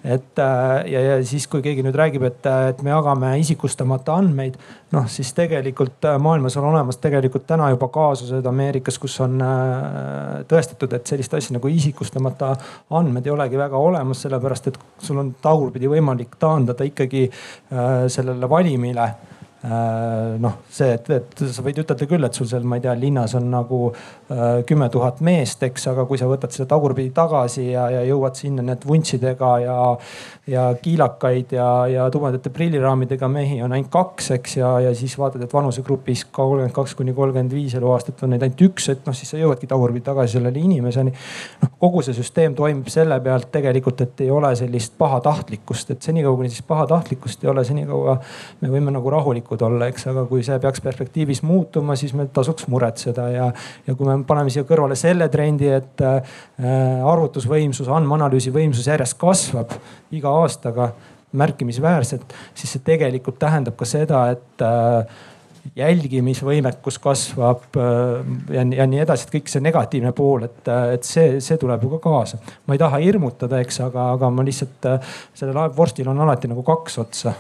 [0.06, 4.16] Et äh, ja, ja siis, kui keegi nüüd räägib, et, äh, et me jagame isikustamata
[4.22, 4.58] andmeid,
[4.94, 9.42] noh siis tegelikult maailmas on olemas tegelikult täna juba kaasused Ameerikas, kus on
[10.48, 12.54] tõestatud, et sellist asja nagu isikustamata
[12.96, 17.26] andmed ei olegi väga olemas, sellepärast et sul on tagurpidi võimalik taandada ikkagi
[18.14, 19.10] sellele valimile.
[19.10, 19.35] Äh,
[19.66, 23.34] noh, see, et, et sa võid ütelda küll, et sul seal, ma ei tea, linnas
[23.38, 27.88] on nagu äh, kümme tuhat meest, eks, aga kui sa võtad selle tagurpidi tagasi ja,
[27.90, 29.78] ja jõuad sinna need vuntsidega ja,
[30.52, 35.48] ja kiilakaid ja, ja tumedate prilliraamidega mehi on ainult kaks, eks ja, ja siis vaatad,
[35.48, 39.34] et vanusegrupis kolmkümmend kaks kuni kolmkümmend viis eluaastat on neid ainult üks, et noh, siis
[39.34, 41.16] sa jõuadki tagurpidi tagasi sellele inimeseni.
[41.64, 46.38] noh, kogu see süsteem toimib selle pealt tegelikult, et ei ole sellist pahatahtlikkust, et senikaua
[46.38, 48.20] kuni siis pahatahtlikkust ei ole, senikaua
[48.62, 52.30] me võime nagu rahulikult võimalikud olla, eks, aga kui see peaks perspektiivis muutuma, siis meil
[52.34, 53.52] tasuks muretseda ja,
[53.88, 56.36] ja kui me paneme siia kõrvale selle trendi, et äh,
[57.04, 59.72] arvutusvõimsus, andmeanalüüsi võimsus järjest kasvab
[60.12, 60.94] iga aastaga
[61.36, 65.24] märkimisväärselt, siis see tegelikult tähendab ka seda, et äh,
[65.76, 68.22] jälgimisvõimekus kasvab äh,
[68.56, 70.62] ja, ja nii edasi, et kõik see negatiivne pool, et,
[70.96, 72.40] et see, see tuleb ju ka kaasa.
[72.68, 74.94] ma ei taha hirmutada, eks, aga, aga ma lihtsalt
[75.34, 77.36] sellel vorstil on alati nagu kaks otsa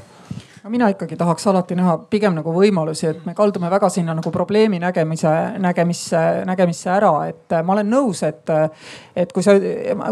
[0.65, 4.31] no mina ikkagi tahaks alati näha pigem nagu võimalusi, et me kaldume väga sinna nagu
[4.33, 5.29] probleemi nägemise,
[5.61, 8.49] nägemisse, nägemisse ära, et äh, ma olen nõus, et.
[8.49, 8.69] Äh,
[9.15, 9.53] et kui sa,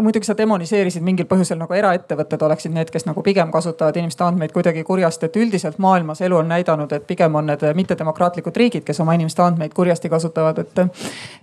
[0.00, 4.54] muidugi sa demoniseerisid mingil põhjusel nagu eraettevõtted oleksid need, kes nagu pigem kasutavad inimeste andmeid
[4.54, 9.02] kuidagi kurjasti, et üldiselt maailmas elu on näidanud, et pigem on need mittedemokraatlikud riigid, kes
[9.04, 10.80] oma inimeste andmeid kurjasti kasutavad, et.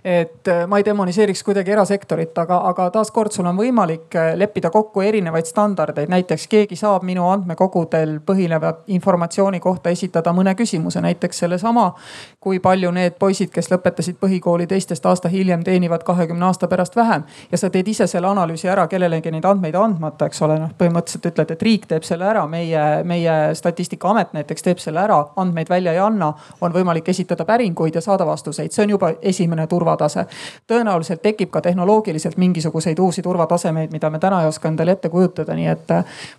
[0.02, 5.06] et äh, ma ei demoniseeriks kuidagi erasektorit, aga, aga taaskord sul on võimalik leppida kokku
[5.06, 11.94] erinevaid standardeid, näiteks keegi saab minu andmekogudel põhineva informatsiooni kohta esitada mõne küsimuse, näiteks sellesama.
[12.40, 17.22] kui palju need poisid, kes lõpetasid põhikooli teistest aasta hiljem, teenivad kahekümne aasta pärast vähem.
[17.52, 21.26] ja sa teed ise selle analüüsi ära kellelegi neid andmeid andmata, eks ole, noh põhimõtteliselt
[21.32, 25.92] ütled, et riik teeb selle ära, meie, meie statistikaamet näiteks teeb selle ära, andmeid välja
[25.92, 26.32] ei anna.
[26.60, 30.26] on võimalik esitada päringuid ja saada vastuseid, see on juba esimene turvatase.
[30.66, 35.54] tõenäoliselt tekib ka tehnoloogiliselt mingisuguseid uusi turvatasemeid, mida me täna ei oska endale ette kujutada,
[35.54, 35.88] nii et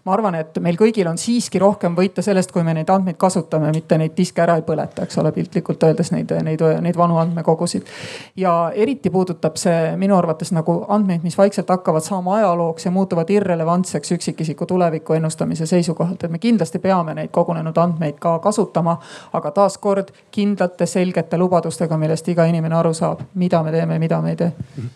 [0.06, 3.72] ma arvan, et meil kõigil on siiski rohkem võita sellest, kui me neid andmeid kasutame,
[3.76, 7.90] mitte neid diske ära ei põleta, eks ole, piltlikult öeldes neid, neid, neid vanu andmekogusid.
[8.38, 13.30] ja eriti puudutab see minu arvates nagu andmeid, mis vaikselt hakkavad saama ajalooks ja muutuvad
[13.30, 18.98] irrelevantseks üksikisiku tuleviku ennustamise seisukohalt, et me kindlasti peame neid kogunenud andmeid ka kasutama.
[19.34, 24.30] aga taaskord kindlate, selgete lubadustega, millest iga inimene aru saab, mida me teeme, mida me
[24.30, 24.52] ei tee.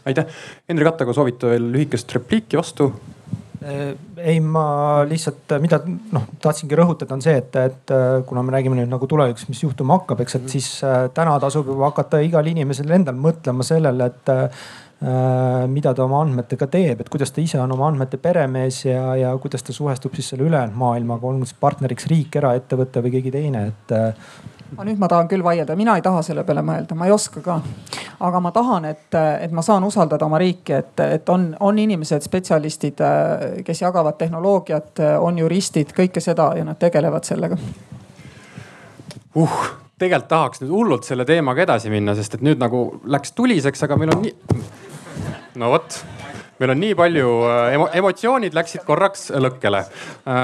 [0.06, 0.26] aitäh,
[0.70, 2.92] Hendrik Attago, soovite veel lühikest repliiki vastu?
[3.62, 8.44] Äh, ei, ma lihtsalt, äh, mida noh, tahtsingi rõhutada, on see, et, et äh, kuna
[8.46, 10.52] me räägime nüüd nagu tulevikus, mis juhtuma hakkab, eks, et mhm.
[10.54, 14.36] siis täna tasub juba hakata igal inimesel endal mõtlema sellele, et
[15.70, 19.34] mida ta oma andmetega teeb, et kuidas ta ise on oma andmete peremees ja, ja
[19.38, 23.62] kuidas ta suhestub siis selle ülejäänud maailmaga, olgu siis partneriks riik, eraettevõte või keegi teine,
[23.70, 23.94] et
[24.74, 27.42] aga nüüd ma tahan küll vaielda, mina ei taha selle peale mõelda, ma ei oska
[27.46, 27.60] ka.
[28.20, 32.26] aga ma tahan, et, et ma saan usaldada oma riiki, et, et on, on inimesed,
[32.26, 33.04] spetsialistid,
[33.66, 37.58] kes jagavad tehnoloogiat, on juristid, kõike seda ja nad tegelevad sellega
[39.38, 39.60] uh
[39.98, 43.98] tegelikult tahaks nüüd hullult selle teemaga edasi minna, sest et nüüd nagu läks tuliseks, aga
[43.98, 44.62] meil on nii.
[45.58, 45.98] no vot
[46.60, 49.84] meil on nii palju äh, emo, emotsioonid läksid korraks lõkkele.
[49.84, 50.38] Äh,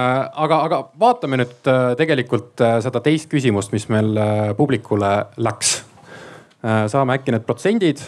[0.45, 4.14] aga, aga vaatame nüüd äh, tegelikult seda teist küsimust, mis meil
[4.57, 5.82] publikule läks.
[6.64, 7.99] saame äkki need protsendid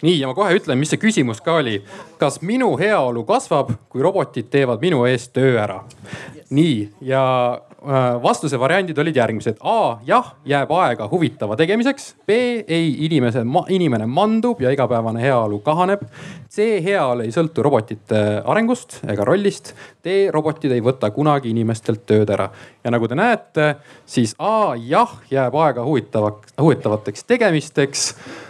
[0.00, 1.82] nii, ja ma kohe ütlen, mis see küsimus ka oli.
[2.18, 5.82] kas minu heaolu kasvab, kui robotid teevad minu eest töö ära?
[6.50, 7.22] nii, ja
[8.22, 9.60] vastuse variandid olid järgmised.
[9.60, 12.14] A jah, jääb aega huvitava tegemiseks.
[12.26, 12.36] B
[12.68, 16.04] ei, inimese, inimene mandub ja igapäevane heaolu kahaneb.
[16.50, 19.72] C heaolu ei sõltu robotite arengust ega rollist.
[20.04, 22.50] D robotid ei võta kunagi inimestelt tööd ära.
[22.84, 23.74] ja nagu te näete,
[24.06, 28.49] siis A jah, jääb aega huvitavaks, huvitavateks tegemisteks äh,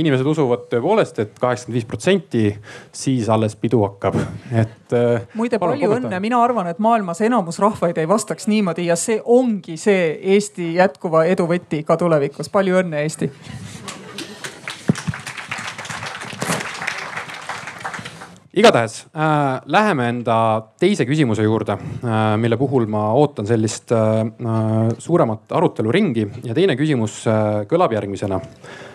[0.00, 2.44] inimesed usuvad tõepoolest et, kaheksakümmend viis protsenti,
[2.92, 4.16] siis alles pidu hakkab,
[4.52, 5.26] et äh,.
[5.34, 6.08] muide, palju kommenta.
[6.08, 10.74] õnne, mina arvan, et maailmas enamus rahvaid ei vastaks niimoodi ja see ongi see Eesti
[10.78, 12.48] jätkuva edu võti ka tulevikus.
[12.48, 13.30] palju õnne, Eesti.
[18.60, 20.36] igatahes äh, läheme enda
[20.80, 26.74] teise küsimuse juurde äh,, mille puhul ma ootan sellist äh, äh suuremat aruteluringi ja teine
[26.76, 28.89] küsimus äh, kõlab järgmisena Ähm,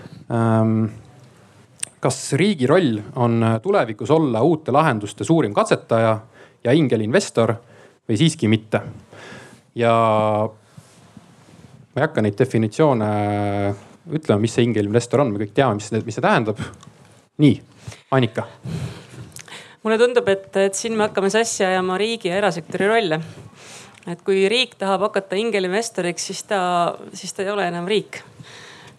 [2.06, 6.14] kas riigi roll on tulevikus olla uute lahenduste suurim katsetaja
[6.64, 7.54] ja ingelinvestor
[8.10, 8.82] või siiski mitte?
[9.76, 9.92] ja
[11.96, 13.08] ma ei hakka neid definitsioone
[14.16, 16.62] ütlema, mis see ingelinvestor on, me kõik teame, mis see, mis see tähendab.
[17.42, 17.56] nii,
[18.16, 18.46] Annika.
[19.84, 23.20] mulle tundub, et, et siin me hakkame sassi ajama riigi ja erasektori rolle.
[24.08, 26.62] et kui riik tahab hakata ingelinvestoriks, siis ta,
[27.14, 28.22] siis ta ei ole enam riik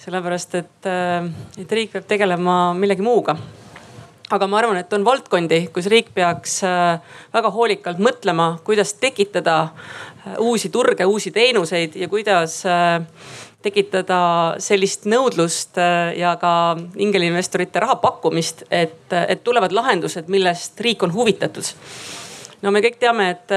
[0.07, 1.27] sellepärast et, äh,
[1.59, 3.35] et riik peab tegelema millegi muuga.
[4.31, 6.99] Aga ma arvan, et on valdkondi, kus riik peaks äh,
[7.35, 12.63] väga hoolikalt mõtlema, kuidas tekitada äh, uusi turge, uusi teenuseid ja kuidas
[13.67, 14.21] tekitada
[14.63, 15.79] sellist nõudlust
[16.15, 16.51] ja ka
[17.03, 21.73] ingelinvestorite raha pakkumist, et, et tulevad lahendused, millest riik on huvitatud
[22.65, 23.53] no me kõik teame, et,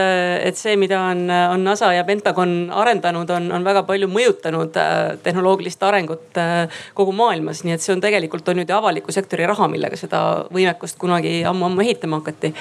[0.49, 4.95] et see, mida on, on NASA ja Pentagon arendanud, on, on väga palju mõjutanud äh,
[5.23, 7.63] tehnoloogilist arengut äh, kogu maailmas.
[7.65, 10.23] nii et see on tegelikult on ju avaliku sektori raha, millega seda
[10.53, 12.53] võimekust kunagi ammu-ammu ehitama hakati.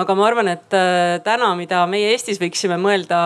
[0.00, 3.24] aga ma arvan, et äh, täna, mida meie Eestis võiksime mõelda,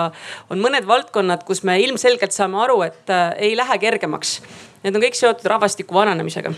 [0.51, 4.39] on mõned valdkonnad, kus me ilmselgelt saame aru, et ei lähe kergemaks.
[4.83, 6.55] Need on kõik seotud rahvastiku vananemisega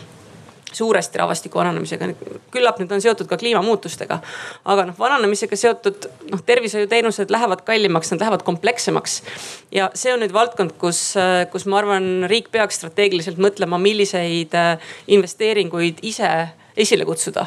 [0.73, 2.11] suuresti rahvastiku vananemisega,
[2.55, 4.21] küllap need on seotud ka kliimamuutustega.
[4.65, 9.23] aga noh, vananemisega seotud noh, tervishoiuteenused lähevad kallimaks, nad lähevad komplekssemaks.
[9.75, 11.03] ja see on nüüd valdkond, kus,
[11.53, 16.31] kus ma arvan, riik peaks strateegiliselt mõtlema, milliseid äh, investeeringuid ise
[16.77, 17.47] esile kutsuda.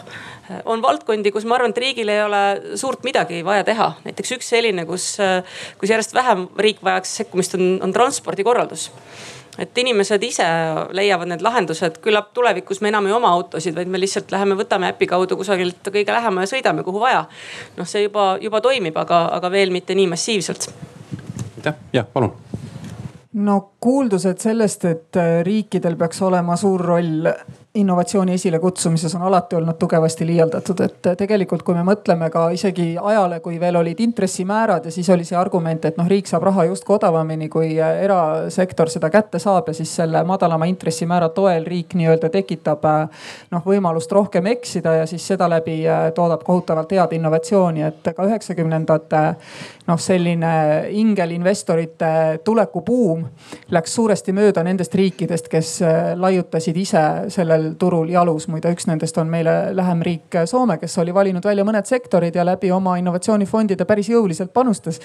[0.66, 2.42] on valdkondi, kus ma arvan, et riigil ei ole
[2.80, 3.94] suurt midagi vaja teha.
[4.04, 5.44] näiteks üks selline, kus, äh,
[5.80, 8.92] kus järjest vähem riik vajaks sekkumist, on, on transpordikorraldus
[9.60, 10.46] et inimesed ise
[10.92, 14.90] leiavad need lahendused, küllap tulevikus me enam ei oma autosid, vaid me lihtsalt läheme, võtame
[14.94, 17.26] äpi kaudu kusagilt kõige lähema ja sõidame, kuhu vaja.
[17.78, 20.70] noh, see juba, juba toimib, aga, aga veel mitte nii massiivselt.
[21.58, 22.34] aitäh, jah, palun
[23.34, 27.30] no kuuldused sellest, et riikidel peaks olema suur roll
[27.76, 33.40] innovatsiooni esilekutsumises on alati olnud tugevasti liialdatud, et tegelikult, kui me mõtleme ka isegi ajale,
[33.42, 37.00] kui veel olid intressimäärad ja siis oli see argument, et noh, riik saab raha justkui
[37.00, 42.86] odavamini, kui erasektor seda kätte saab ja siis selle madalama intressimäära toel riik nii-öelda tekitab
[43.50, 45.80] noh, võimalust rohkem eksida ja siis seda läbi
[46.14, 49.24] toodab kohutavalt head innovatsiooni, et ka üheksakümnendate
[49.90, 50.54] noh, selline
[50.94, 52.14] ingelinvestorite
[52.46, 53.26] tulekubuum
[53.74, 55.76] läks suuresti mööda nendest riikidest, kes
[56.22, 58.48] laiutasid ise sellel sellel turul jalus.
[58.48, 62.46] muide, üks nendest on meile lähem riik Soome, kes oli valinud välja mõned sektorid ja
[62.46, 65.00] läbi oma innovatsioonifondide päris jõuliselt panustas.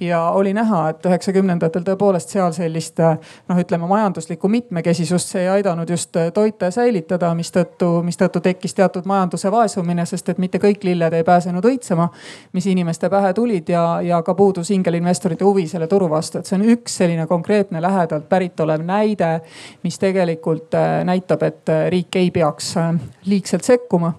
[0.00, 5.90] ja oli näha, et üheksakümnendatel tõepoolest seal sellist noh, ütleme majanduslikku mitmekesisust see ei aidanud
[5.90, 11.12] just toita ja säilitada, mistõttu, mistõttu tekkis teatud majanduse vaesumine, sest et mitte kõik lilled
[11.12, 12.08] ei pääsenud õitsema,
[12.52, 16.38] mis inimeste pähe tulid ja, ja ka puudus ingelinvestorite huvi selle turu vastu.
[16.38, 19.40] et see on üks selline konkreetne lähedalt pärit olev näide,
[19.82, 22.94] mis tegelikult näitab, et riik riik ei peaks äh,
[23.26, 24.12] liigselt sekkuma.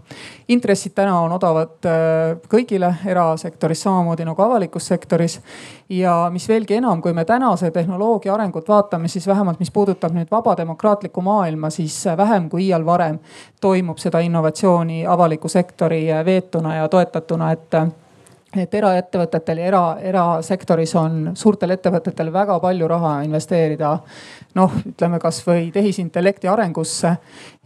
[0.48, 5.40] intressid täna on odavad äh, kõigile erasektoris, samamoodi nagu avalikus sektoris.
[5.90, 10.32] ja mis veelgi enam, kui me tänase tehnoloogia arengut vaatame, siis vähemalt, mis puudutab nüüd
[10.32, 13.20] vaba demokraatlikku maailma, siis vähem kui iial varem
[13.62, 17.82] toimub seda innovatsiooni avaliku sektori veetuna ja toetatuna, et
[18.58, 23.92] et eraettevõtetel ja era, erasektoris on suurtel ettevõtetel väga palju raha investeerida
[24.58, 27.16] noh, ütleme kasvõi tehisintellekti arengusse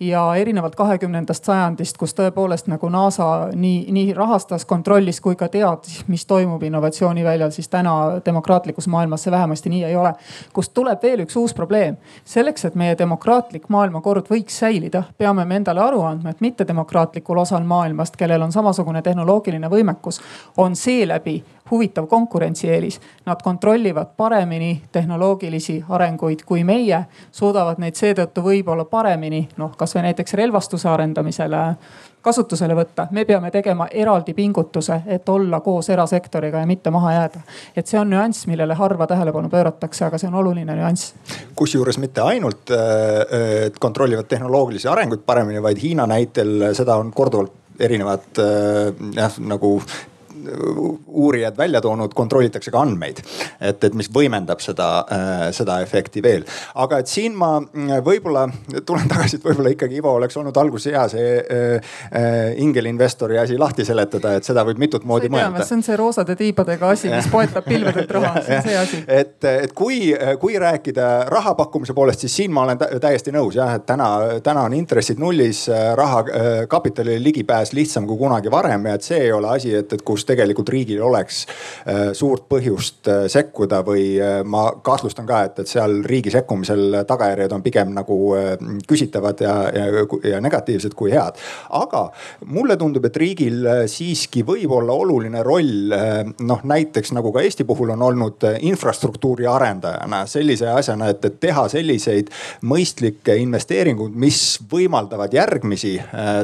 [0.03, 6.01] ja erinevalt kahekümnendast sajandist, kus tõepoolest nagu NASA nii, nii rahastas, kontrollis kui ka teadis,
[6.11, 10.13] mis toimub innovatsiooniväljal, siis täna demokraatlikus maailmas see vähemasti nii ei ole.
[10.53, 11.97] kust tuleb veel üks uus probleem.
[12.25, 17.63] selleks, et meie demokraatlik maailmakord võiks säilida, peame me endale aru andma, et mittedemokraatlikul osal
[17.63, 20.19] maailmast, kellel on samasugune tehnoloogiline võimekus,
[20.57, 23.01] on on seeläbi huvitav konkurentsieelis.
[23.25, 30.33] Nad kontrollivad paremini tehnoloogilisi arenguid kui meie, suudavad neid seetõttu võib-olla paremini noh, kasvõi näiteks
[30.33, 31.61] relvastuse arendamisele
[32.23, 33.07] kasutusele võtta.
[33.11, 37.41] me peame tegema eraldi pingutuse, et olla koos erasektoriga ja mitte maha jääda.
[37.75, 41.13] et see on nüanss, millele harva tähelepanu pööratakse, aga see on oluline nüanss.
[41.55, 47.53] kusjuures mitte ainult, äh, et kontrollivad tehnoloogilisi arenguid paremini, vaid Hiina näitel seda on korduvalt
[47.79, 49.79] erinevad äh, jah nagu
[51.07, 53.21] uurijad välja toonud, kontrollitakse ka andmeid.
[53.61, 56.45] et, et mis võimendab seda, äh, seda efekti veel.
[56.75, 58.47] aga et siin ma mm, võib-olla
[58.85, 62.31] tulen tagasi, et võib-olla ikkagi Ivo oleks olnud alguses hea see äh, äh
[62.63, 65.65] ingelinvestori asi lahti seletada, et seda võib mitut moodi mõelda.
[65.65, 69.03] see on see roosade tiibadega asi, mis poetab pilvedelt raha, see on see asi.
[69.07, 73.73] et, et kui, kui rääkida raha pakkumise poolest, siis siin ma olen täiesti nõus jah,
[73.77, 74.09] et täna,
[74.43, 75.65] täna on intressid nullis,
[75.95, 79.93] raha, äh, kapitalile ligipääs lihtsam kui kunagi varem ja et see ei ole asi, et,
[79.93, 80.32] et kus tegelikult
[80.73, 81.43] riigil oleks
[81.87, 87.03] äh, suurt põhjust äh, sekkuda või äh, ma kahtlustan ka, et, et seal riigi sekkumisel
[87.09, 88.17] tagajärjed on pigem nagu
[88.87, 91.37] küsitavad ja, ja, ja negatiivsed kui head.
[91.69, 92.03] aga
[92.53, 95.93] mulle tundub, et riigil siiski võib olla oluline roll
[96.47, 101.65] noh, näiteks nagu ka Eesti puhul on olnud infrastruktuuri arendajana sellise asjana, et, et teha
[101.71, 102.31] selliseid
[102.69, 105.95] mõistlikke investeeringuid, mis võimaldavad järgmisi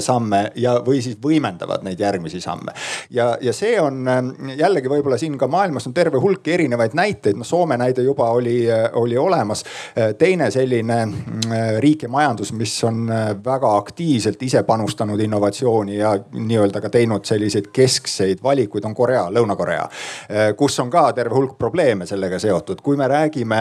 [0.04, 2.76] samme ja, või siis võimendavad neid järgmisi samme.
[3.10, 7.38] ja, ja see on ähm, jällegi võib-olla siin ka maailmas on terve hulk erinevaid näiteid,
[7.40, 9.64] noh Soome näide juba oli, äh, oli olemas.
[9.98, 13.08] Äh, teine selline äh, riik ja majandus, mis on
[13.46, 19.88] väga aktiivselt ise panustanud innovatsiooni ja nii-öelda ka teinud selliseid keskseid valikuid, on Korea, Lõuna-Korea.
[20.58, 23.60] kus on ka terve hulk probleeme sellega seotud, kui me räägime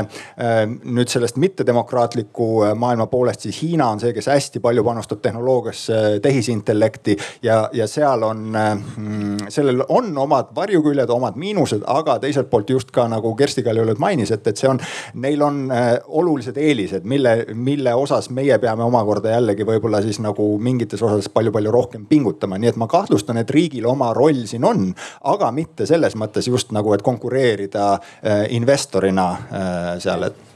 [0.84, 2.48] nüüd sellest mittedemokraatliku
[2.78, 8.22] maailma poolest, siis Hiina on see, kes hästi palju panustab tehnoloogiasse, tehisintellekti ja, ja seal
[8.22, 13.62] on, mm, sellel on omad varjuküljed, omad miinused, aga teiselt poolt just ka nagu Kersti
[13.66, 14.80] Kaljulaid mainis, et, et see on,
[15.14, 20.50] neil on äh, olulised eelised, mille, mille osas meie peame omakorda jällegi võib-olla siis nagu
[20.62, 22.58] mingites osades palju-palju rohkem pingutama.
[22.58, 24.92] nii et ma kahtlustan, et riigil oma roll siin on,
[25.32, 30.46] aga mitte selles mõttes just nagu, et konkureerida äh, investorina äh, seal, et.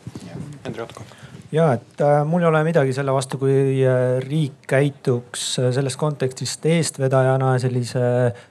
[0.63, 1.22] Hendrik Otko
[1.53, 5.99] ja et äh, mul ei ole midagi selle vastu, kui äh, riik käituks äh, selles
[6.01, 8.05] kontekstis eestvedajana, sellise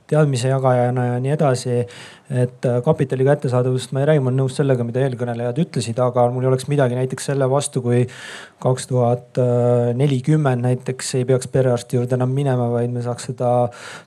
[0.09, 1.81] teadmise jagajana ja nii edasi
[2.31, 6.25] et äh, kapitali kättesaadavust ma ei räägi, ma olen nõus sellega, mida eelkõnelejad ütlesid, aga
[6.31, 8.05] mul ei oleks midagi näiteks selle vastu, kui
[8.61, 9.39] kaks tuhat
[9.97, 13.51] nelikümmend näiteks ei peaks perearsti juurde enam minema, vaid me saaks seda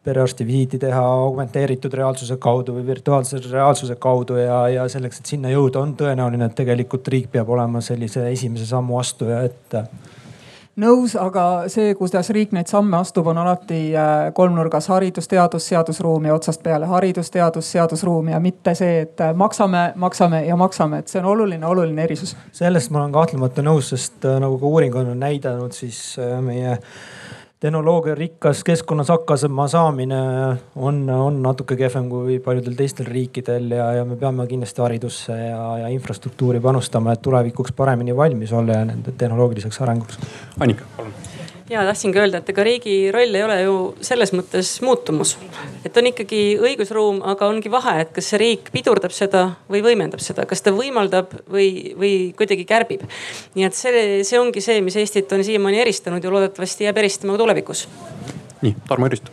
[0.07, 5.53] perearsti visiiti teha augmenteeritud reaalsuse kaudu või virtuaalse reaalsuse kaudu ja, ja selleks, et sinna
[5.53, 9.81] jõuda, on tõenäoline, et tegelikult riik peab olema sellise esimese sammu astuja, et
[10.81, 14.89] nõus, aga see, kuidas riik neid samme astub, on alati äh, kolmnurgas.
[14.93, 16.89] Haridus, teadus, seadusruum ja otsast peale.
[16.91, 21.31] Haridus, teadus, seadusruum ja mitte see, et äh, maksame, maksame ja maksame, et see on
[21.35, 22.37] oluline, oluline erisus.
[22.53, 26.01] sellest ma olen kahtlemata nõus, sest äh, nagu ka uuring on näidanud, siis
[26.43, 26.79] meie
[27.64, 30.16] tehnoloogiarikkas keskkonnas hakkama saamine
[30.76, 35.62] on, on natuke kehvem kui paljudel teistel riikidel ja, ja me peame kindlasti haridusse ja,
[35.80, 40.20] ja infrastruktuuri panustama, et tulevikuks paremini valmis olla ja nende tehnoloogiliseks arenguks.
[40.60, 41.16] Annika, palun
[41.70, 45.36] ja tahtsingi öelda, et ega riigi roll ei ole ju selles mõttes muutumus.
[45.84, 50.20] et on ikkagi õigusruum, aga ongi vahe, et kas see riik pidurdab seda või võimendab
[50.24, 53.06] seda, kas ta võimaldab või, või kuidagi kärbib.
[53.54, 57.36] nii et see, see ongi see, mis Eestit on siiamaani eristanud ja loodetavasti jääb eristama
[57.36, 57.88] ka tulevikus.
[58.62, 59.32] nii, Tarmo Jüristo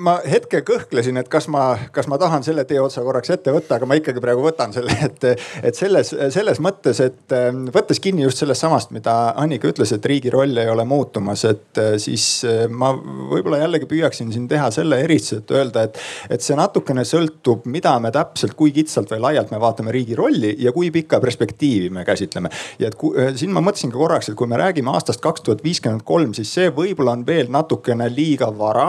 [0.00, 3.76] ma hetke kõhklesin, et kas ma, kas ma tahan selle tee otsa korraks ette võtta,
[3.76, 5.26] aga ma ikkagi praegu võtan selle, et,
[5.62, 10.06] et selles, selles mõttes, et ähm, võttes kinni just sellest samast, mida Annika ütles, et
[10.08, 14.70] riigi roll ei ole muutumas, et äh, siis äh, ma võib-olla jällegi püüaksin siin teha
[14.74, 16.00] selle eristuse, et öelda, et,
[16.32, 20.54] et see natukene sõltub, mida me täpselt, kui kitsalt või laialt me vaatame riigi rolli
[20.64, 22.52] ja kui pikka perspektiivi me käsitleme.
[22.80, 25.64] ja et kui, siin ma mõtlesin ka korraks, et kui me räägime aastast kaks tuhat
[25.64, 28.88] viiskümmend kolm, siis see võib-olla on veel natukene liiga vara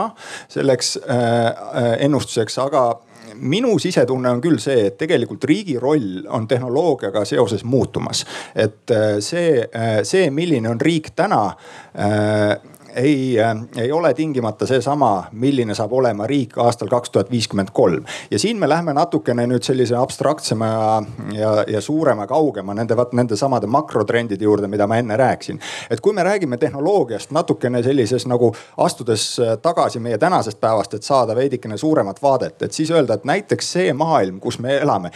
[0.52, 2.84] selleks ennustuseks, aga
[3.34, 8.24] minu sisetunne on küll see, et tegelikult riigi roll on tehnoloogiaga seoses muutumas.
[8.54, 9.68] et äh, see,
[10.02, 11.42] see, milline on riik täna
[12.96, 18.04] ei, äh, ei ole tingimata seesama, milline saab olema riik aastal kaks tuhat viiskümmend kolm.
[18.30, 21.02] ja siin me lähme natukene nüüd sellise abstraktsema ja,
[21.38, 25.60] ja, ja suurema, kaugema nende, vaat nende samade makrotrendide juurde, mida ma enne rääkisin.
[25.90, 31.02] et kui me räägime tehnoloogiast natukene sellises nagu astudes äh, tagasi meie tänasest päevast, et
[31.02, 35.10] saada veidikene suuremat vaadet, et siis öelda, et näiteks see maailm, kus me elame,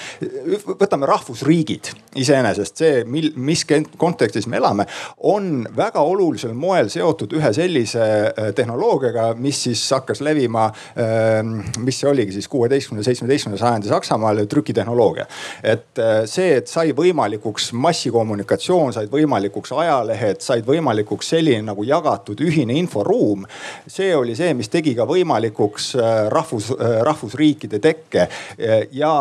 [0.66, 3.66] võtame rahvusriigid iseenesest see, mil, mis
[3.96, 4.86] kontekstis me elame,
[5.18, 10.68] on väga olulisel moel seotud ühe sellise sellise äh, tehnoloogiaga, mis siis hakkas levima,
[11.00, 15.26] ähm, mis see oligi siis kuueteistkümnenda, seitsmeteistkümnenda sajandi Saksamaal, trükitehnoloogia.
[15.62, 22.40] et äh, see, et sai võimalikuks massikommunikatsioon, said võimalikuks ajalehed, said võimalikuks selline nagu jagatud
[22.40, 23.46] ühine inforuum.
[23.86, 25.94] see oli see, mis tegi ka võimalikuks
[26.32, 26.70] rahvus,
[27.06, 28.26] rahvusriikide tekke
[28.92, 29.12] ja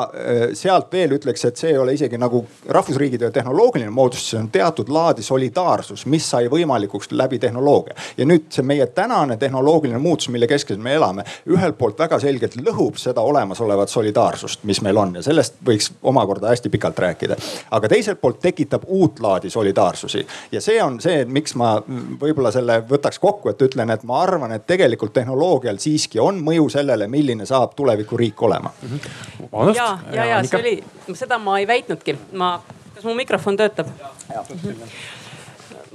[0.53, 4.89] sealt veel ütleks, et see ei ole isegi nagu rahvusriigide tehnoloogiline moodustus, see on teatud
[4.93, 7.95] laadi solidaarsus, mis sai võimalikuks läbi tehnoloogia.
[8.17, 12.57] ja nüüd see meie tänane tehnoloogiline muutus, mille keskel me elame, ühelt poolt väga selgelt
[12.61, 17.37] lõhub seda olemasolevat solidaarsust, mis meil on ja sellest võiks omakorda hästi pikalt rääkida.
[17.71, 21.75] aga teiselt poolt tekitab uut laadi solidaarsusi ja see on see, miks ma
[22.21, 26.69] võib-olla selle võtaks kokku, et ütlen, et ma arvan, et tegelikult tehnoloogial siiski on mõju
[26.77, 28.99] sellele, milline saab tulevikuriik olema mm.
[28.99, 29.75] -hmm.
[29.75, 30.77] ja, ja, ja see oli,
[31.13, 32.57] seda ma ei väitnudki, ma,
[32.95, 33.91] kas mu mikrofon töötab?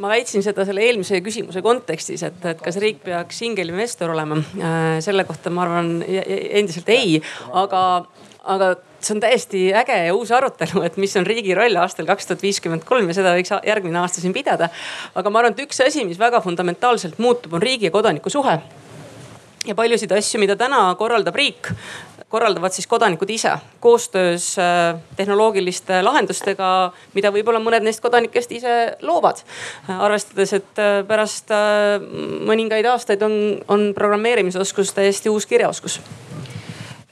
[0.00, 4.40] Ma väitsin seda selle eelmise küsimuse kontekstis, et, et kas riik peaks ingelinvestor olema.
[4.56, 7.18] Äh, selle kohta ma arvan endiselt ei,
[7.62, 7.82] aga,
[8.54, 12.28] aga see on täiesti äge ja uus arutelu, et mis on riigi roll aastal kaks
[12.28, 14.70] tuhat viiskümmend kolm ja seda võiks järgmine aasta siin pidada.
[15.14, 18.60] aga ma arvan, et üks asi, mis väga fundamentaalselt muutub, on riigi ja kodaniku suhe
[19.66, 21.68] ja paljusid asju, mida täna korraldab riik,
[22.30, 29.42] korraldavad siis kodanikud ise koostöös äh, tehnoloogiliste lahendustega, mida võib-olla mõned neist kodanikest ise loovad.
[29.98, 31.98] arvestades, et äh, pärast äh,
[32.46, 33.34] mõningaid aastaid on,
[33.68, 36.00] on programmeerimisoskus täiesti uus kirjaoskus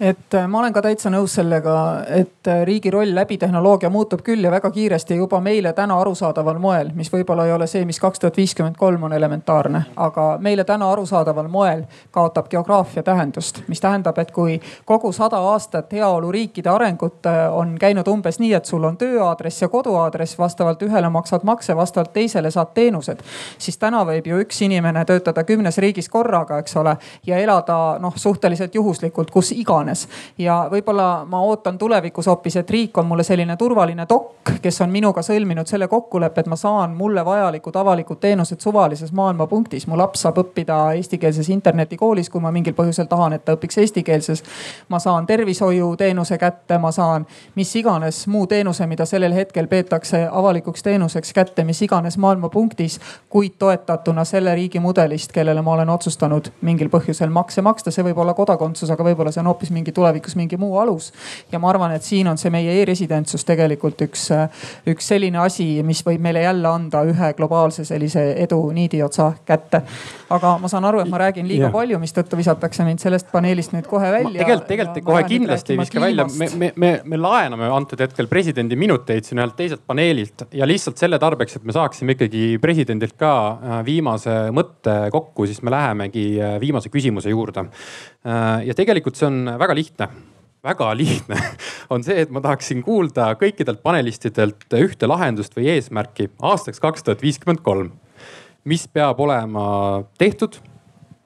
[0.00, 1.74] et äh, ma olen ka täitsa nõus sellega,
[2.14, 6.58] et äh, riigi roll läbi tehnoloogia muutub küll ja väga kiiresti juba meile täna arusaadaval
[6.62, 10.64] moel, mis võib-olla ei ole see, mis kaks tuhat viiskümmend kolm on elementaarne, aga meile
[10.64, 11.82] täna arusaadaval moel
[12.14, 18.08] kaotab geograafia tähendust, mis tähendab, et kui kogu sada aastat heaoluriikide arengut äh, on käinud
[18.08, 22.70] umbes nii, et sul on tööaadress ja koduaadress, vastavalt ühele maksad makse, vastavalt teisele saad
[22.74, 23.26] teenused,
[23.58, 26.94] siis täna võib ju üks inimene töötada kümnes riigis korraga, eks ole,
[27.26, 30.08] ja elada noh, suhteliselt juhuslikult, kus iganes iganes.
[30.38, 34.90] ja võib-olla ma ootan tulevikus hoopis, et riik on mulle selline turvaline dokk, kes on
[34.90, 39.86] minuga sõlminud selle kokkuleppe, et ma saan mulle vajalikud avalikud teenused suvalises maailmapunktis.
[39.86, 44.42] mu laps saab õppida eestikeelses internetikoolis, kui ma mingil põhjusel tahan, et ta õpiks eestikeelses.
[44.88, 50.82] ma saan tervishoiuteenuse kätte, ma saan mis iganes muu teenuse, mida sellel hetkel peetakse avalikuks
[50.82, 56.88] teenuseks kätte, mis iganes maailmapunktis, kuid toetatuna selle riigi mudelist, kellele ma olen otsustanud mingil
[56.88, 57.90] põhjusel makse maksta.
[57.90, 61.12] see võib olla kodakondsus, aga võib-olla see on hoopis mingi tulevikus mingi muu alus.
[61.52, 64.28] ja ma arvan, et siin on see meie e-residentsus tegelikult üks,
[64.86, 69.82] üks selline asi, mis võib meile jälle anda ühe globaalse sellise edu niidiotsa kätte.
[70.30, 71.72] aga ma saan aru, et ma räägin liiga ja.
[71.74, 74.38] palju, mistõttu visatakse mind sellest paneelist nüüd kohe välja.
[74.38, 76.26] tegelikult, tegelikult kohe kindlasti ei viska välja.
[76.38, 81.00] me, me, me, me laename antud hetkel presidendi minuteid siin ühelt teiselt paneelilt ja lihtsalt
[81.00, 86.26] selle tarbeks, et me saaksime ikkagi presidendilt ka äh, viimase mõtte kokku, siis me lähemegi
[86.40, 87.66] äh, viimase küsimuse juurde.
[88.28, 90.08] Äh, ja tegelikult see on väga lihtne
[90.64, 91.36] väga lihtne
[91.92, 97.22] on see, et ma tahaksin kuulda kõikidelt panelistidelt ühte lahendust või eesmärki aastaks kaks tuhat
[97.22, 97.92] viiskümmend kolm.
[98.64, 100.58] mis peab olema tehtud,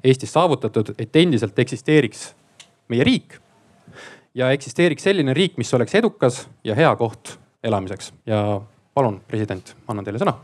[0.05, 2.33] Eestis saavutatud, et endiselt eksisteeriks
[2.91, 3.39] meie riik.
[4.35, 8.61] ja eksisteeriks selline riik, mis oleks edukas ja hea koht elamiseks ja
[8.95, 10.35] palun, president, annan teile sõna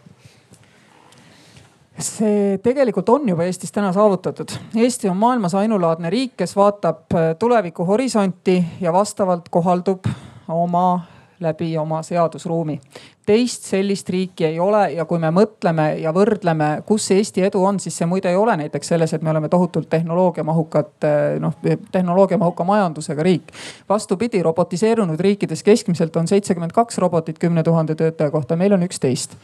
[1.99, 4.55] see tegelikult on juba Eestis täna saavutatud.
[4.77, 10.07] Eesti on maailmas ainulaadne riik, kes vaatab äh, tuleviku horisonti ja vastavalt kohaldub
[10.49, 11.01] oma
[11.41, 12.81] läbi oma seadusruumi
[13.29, 17.76] teist sellist riiki ei ole ja kui me mõtleme ja võrdleme, kus Eesti edu on,
[17.81, 21.07] siis see muide ei ole näiteks selles, et me oleme tohutult tehnoloogiamahukad
[21.43, 21.59] noh,
[21.93, 23.53] tehnoloogiamahuka majandusega riik.
[23.89, 29.37] vastupidi, robotiseerunud riikides keskmiselt on seitsekümmend kaks robotit kümne tuhande töötaja kohta, meil on üksteist.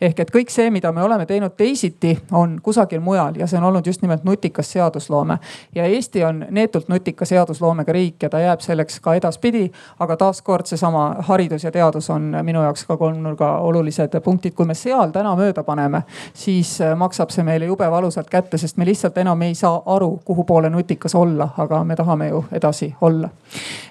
[0.00, 3.68] ehk et kõik see, mida me oleme teinud teisiti, on kusagil mujal ja see on
[3.70, 5.38] olnud just nimelt nutikas seadusloome.
[5.74, 9.70] ja Eesti on neetult nutika seadusloomega riik ja ta jääb selleks ka edaspidi.
[9.98, 14.54] aga taaskord seesama haridus ja teadus on minu jaoks ka kolm kolmnurga olulised punktid.
[14.54, 16.02] kui me seal täna mööda paneme,
[16.34, 20.20] siis äh, maksab see meile jube valusalt kätte, sest me lihtsalt enam ei saa aru,
[20.24, 23.28] kuhu poole nutikas olla, aga me tahame ju edasi olla.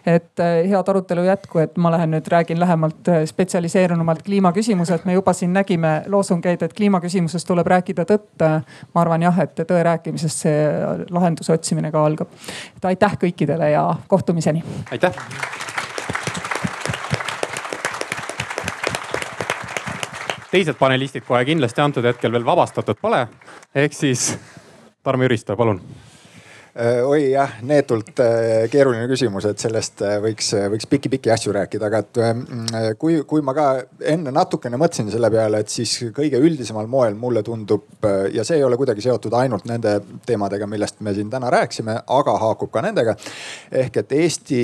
[0.06, 5.06] et äh, head arutelu jätku, et ma lähen nüüd räägin lähemalt äh, spetsialiseerunumalt kliimaküsimused.
[5.06, 8.46] me juba siin nägime loosungeid, et kliimaküsimuses tuleb rääkida tõtt.
[8.94, 10.68] ma arvan jah, et tõe rääkimisest see
[11.12, 12.28] lahenduse otsimine ka algab.
[12.78, 14.64] et aitäh kõikidele ja kohtumiseni.
[14.92, 15.77] aitäh.
[20.58, 23.28] Teised panelistid kohe kindlasti antud hetkel veel vabastatud pole.
[23.76, 24.32] ehk siis
[25.04, 25.82] Tarmo Jüristo, palun
[26.78, 28.20] oi jah, neetult
[28.70, 33.66] keeruline küsimus, et sellest võiks, võiks pikki-pikki asju rääkida, aga et kui, kui ma ka
[34.14, 38.66] enne natukene mõtlesin selle peale, et siis kõige üldisemal moel mulle tundub ja see ei
[38.68, 39.96] ole kuidagi seotud ainult nende
[40.28, 43.16] teemadega, millest me siin täna rääkisime, aga haakub ka nendega.
[43.72, 44.62] ehk et Eesti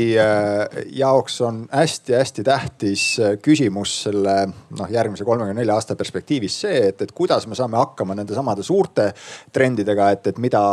[0.99, 3.07] jaoks on hästi-hästi tähtis
[3.41, 4.37] küsimus selle
[4.77, 8.63] noh järgmise kolmekümne nelja aasta perspektiivis see, et, et kuidas me saame hakkama nende samade
[8.63, 9.09] suurte
[9.53, 10.63] trendidega, et, et mida,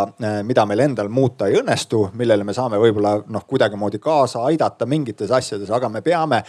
[0.45, 5.31] mida meil endal muuta ei õnnestu, millele me saame võib-olla noh, kuidagimoodi kaasa aidata mingites
[5.31, 6.43] asjades, aga me peame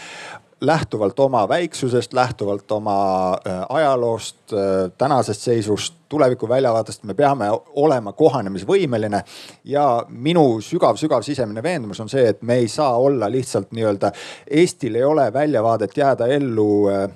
[0.61, 8.13] lähtuvalt oma väiksusest, lähtuvalt oma äh, ajaloost, äh, tänasest seisust, tuleviku väljavaatest, me peame olema
[8.13, 9.23] kohanemisvõimeline.
[9.63, 14.11] ja minu sügav-sügav sisemine veendumus on see, et me ei saa olla lihtsalt nii-öelda,
[14.49, 17.09] Eestil ei ole väljavaadet jääda ellu äh,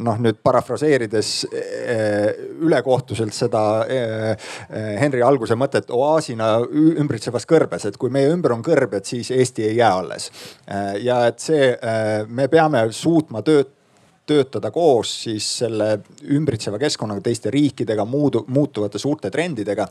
[0.00, 2.28] noh, nüüd parafraseerides eh,
[2.64, 8.64] ülekohtuselt seda eh, eh, Henry alguse mõtet oaasina ümbritsevas kõrbes, et kui meie ümber on
[8.64, 10.30] kõrb, et siis Eesti ei jää alles.
[11.02, 11.72] ja et see,
[12.28, 13.70] me peame suutma tööd
[14.32, 15.88] töötada koos siis selle
[16.32, 19.86] ümbritseva keskkonnaga, teiste riikidega, muudu, muutuvate suurte trendidega.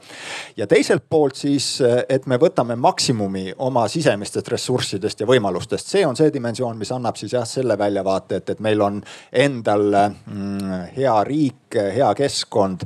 [0.57, 1.67] ja teiselt poolt siis,
[2.09, 7.19] et me võtame maksimumi oma sisemistest ressurssidest ja võimalustest, see on see dimensioon, mis annab
[7.19, 12.85] siis jah selle väljavaate, et, et meil on endal mm, hea riik, hea keskkond.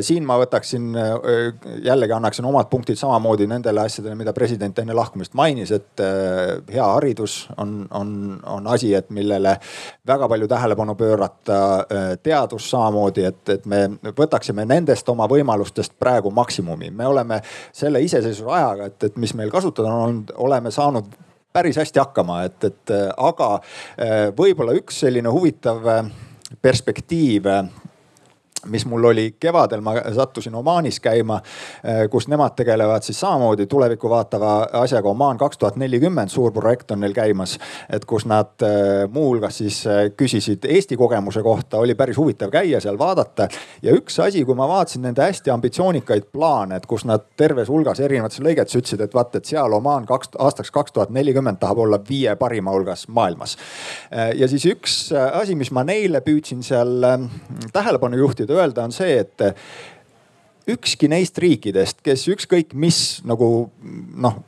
[0.00, 0.94] siin ma võtaksin
[1.84, 6.02] jällegi annaksin omad punktid samamoodi nendele asjadele, mida president enne lahkumist mainis, et
[6.72, 8.12] hea haridus on, on,
[8.46, 9.56] on asi, et millele
[10.06, 11.60] väga palju tähelepanu pöörata,
[12.22, 16.90] teadus samamoodi, et, et me võtaksime nendest oma võimalustest praegu maksimumi.
[16.90, 17.40] me oleme
[17.72, 21.10] selle iseseisvuse ajaga, et, et mis meil kasutada on olnud, oleme saanud
[21.52, 23.52] päris hästi hakkama, et, et aga
[24.38, 25.86] võib-olla üks selline huvitav
[26.62, 27.46] perspektiiv
[28.66, 31.40] mis mul oli kevadel, ma sattusin Omaanis käima,
[31.84, 35.08] eh, kus nemad tegelevad siis samamoodi tulevikku vaatava asjaga.
[35.08, 37.58] Omaan kaks tuhat nelikümmend, suur projekt on neil käimas,
[37.90, 42.80] et kus nad eh, muuhulgas siis eh, küsisid Eesti kogemuse kohta, oli päris huvitav käia
[42.80, 43.48] seal vaadata.
[43.82, 48.00] ja üks asi, kui ma vaatasin nende hästi ambitsioonikaid plaane, et kus nad terves hulgas
[48.00, 52.00] erinevates lõigetes ütlesid, et vaata, et seal Omaan kaks aastaks kaks tuhat nelikümmend tahab olla
[52.08, 53.56] viie parima hulgas maailmas.
[54.34, 57.04] ja siis üks asi, mis ma neile püüdsin seal
[57.72, 59.42] tähelepanu juhtida tahavad öelda, on see, et
[60.70, 64.42] ükski neist riikidest, kes ükskõik mis nagu noh,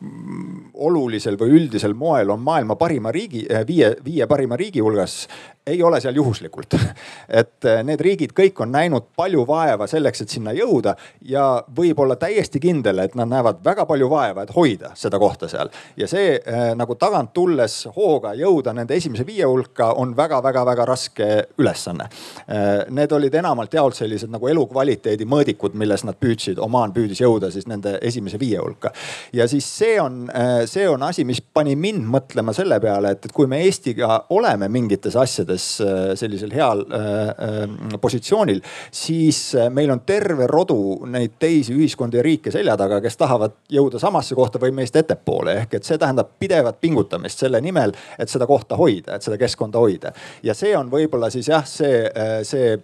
[0.75, 5.27] olulisel või üldisel moel on maailma parima riigi, viie, viie parima riigi hulgas,
[5.67, 6.75] ei ole seal juhuslikult.
[7.41, 10.97] et eh, need riigid kõik on näinud palju vaeva selleks, et sinna jõuda
[11.29, 11.47] ja
[11.77, 15.71] võib olla täiesti kindel, et nad näevad väga palju vaeva, et hoida seda kohta seal.
[15.97, 21.31] ja see äh, nagu tagant tulles hooga jõuda nende esimese viie hulka on väga-väga-väga raske
[21.59, 22.71] ülesanne äh,.
[22.93, 27.67] Need olid enamalt jaolt sellised nagu elukvaliteedi mõõdikud, milles nad püüdsid, Omaan püüdis jõuda siis
[27.71, 28.93] nende esimese viie hulka.
[29.33, 30.27] ja siis see on
[30.67, 34.69] see on asi, mis pani mind mõtlema selle peale, et, et kui me Eestiga oleme
[34.73, 41.37] mingites asjades asjades äh, sellisel heal äh, äh, positsioonil, siis meil on terve rodu neid
[41.39, 45.55] teisi ühiskondi ja riike selja taga, kes tahavad jõuda samasse kohta või meist ettepoole.
[45.63, 49.79] ehk et see tähendab pidevat pingutamist selle nimel, et seda kohta hoida, et seda keskkonda
[49.79, 50.13] hoida.
[50.43, 52.09] ja see on võib-olla siis jah, see,
[52.43, 52.77] see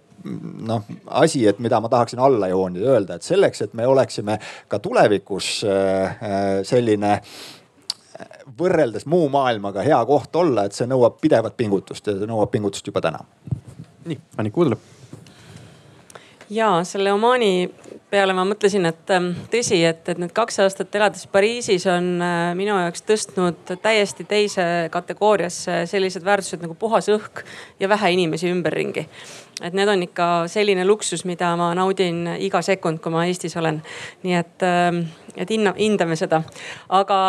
[0.67, 4.79] noh asi, et mida ma tahaksin alla joonida, öelda, et selleks, et me oleksime ka
[4.79, 5.63] tulevikus
[6.67, 7.21] selline
[8.59, 12.87] võrreldes muu maailmaga hea koht olla, et see nõuab pidevat pingutust ja see nõuab pingutust
[12.87, 13.23] juba täna.
[14.05, 14.77] nii, Annika Udla.
[16.49, 17.69] ja selle Omaani
[18.09, 22.37] peale ma mõtlesin, et ähm, tõsi, et, et need kaks aastat elades Pariisis on äh,
[22.57, 27.45] minu jaoks tõstnud täiesti teise kategooriasse sellised väärtused nagu puhas õhk
[27.79, 29.05] ja vähe inimesi ümberringi
[29.63, 33.81] et need on ikka selline luksus, mida ma naudin iga sekund, kui ma Eestis olen.
[34.23, 35.01] nii et, ähm,
[35.35, 36.41] et hinna, hindame seda.
[36.89, 37.19] aga,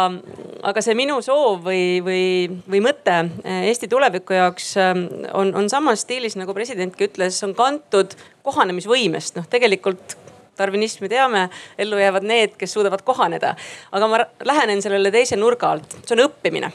[0.62, 2.24] aga see minu soov või, või,
[2.70, 7.54] või mõte äh, Eesti tuleviku jaoks ähm, on, on samas stiilis nagu presidentki ütles, on
[7.54, 8.16] kantud
[8.46, 9.36] kohanemisvõimest.
[9.36, 10.16] noh, tegelikult
[10.56, 11.48] tarvinismi teame,
[11.78, 13.54] ellu jäävad need, kes suudavad kohaneda.
[13.92, 16.72] aga ma lähenen sellele teise nurga alt, see on õppimine.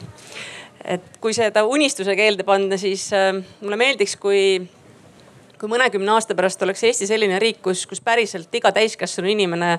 [0.84, 4.66] et kui seda unistuse keelde panna, siis äh, mulle meeldiks, kui
[5.60, 9.76] kui mõnekümne aasta pärast oleks Eesti selline riik, kus, kus päriselt iga täiskasvanu inimene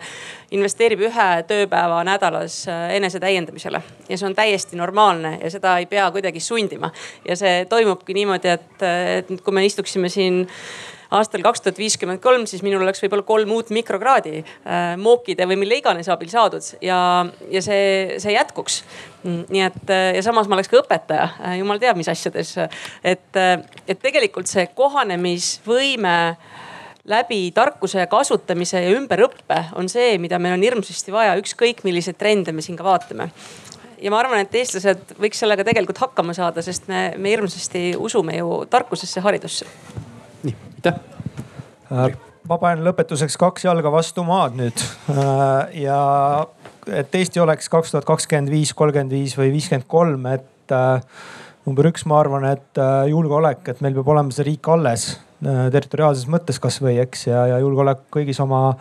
[0.56, 3.82] investeerib ühe tööpäeva nädalas äh, enese täiendamisele.
[4.10, 6.92] ja see on täiesti normaalne ja seda ei pea kuidagi sundima.
[7.28, 8.86] ja see toimubki niimoodi, et,
[9.22, 10.46] et kui me istuksime siin
[11.16, 15.60] aastal kaks tuhat viiskümmend kolm, siis minul oleks võib-olla kolm uut mikrokraadi äh, mookide või
[15.64, 17.00] mille iganes abil saadud ja,
[17.52, 18.82] ja see, see jätkuks.
[19.28, 22.56] Nii et äh, ja samas ma oleks ka õpetaja äh,, jumal teab, mis asjades.
[23.04, 23.42] et,
[23.88, 26.18] et tegelikult see kohanemisvõime
[27.08, 32.52] läbi tarkuse kasutamise ja ümberõppe on see, mida meil on hirmsasti vaja, ükskõik milliseid trende
[32.52, 33.30] me siin ka vaatame
[34.02, 38.38] ja ma arvan, et eestlased võiks sellega tegelikult hakkama saada, sest me, me hirmsasti usume
[38.38, 39.68] ju tarkusesse, haridusse.
[40.44, 40.56] nii,
[40.88, 41.00] aitäh!
[41.92, 42.16] Äh,
[42.48, 44.84] ma panen lõpetuseks kaks jalga vastu maad nüüd.
[45.12, 46.00] Äh, ja
[46.88, 51.00] et Eesti oleks kaks tuhat kakskümmend viis, kolmkümmend viis või viiskümmend kolm, et äh,
[51.68, 52.80] number üks, ma arvan, et
[53.12, 55.10] julgeolek, et meil peab olema see riik alles
[55.44, 58.72] territoriaalses mõttes kasvõi eks ja, ja julgeolek kõigis oma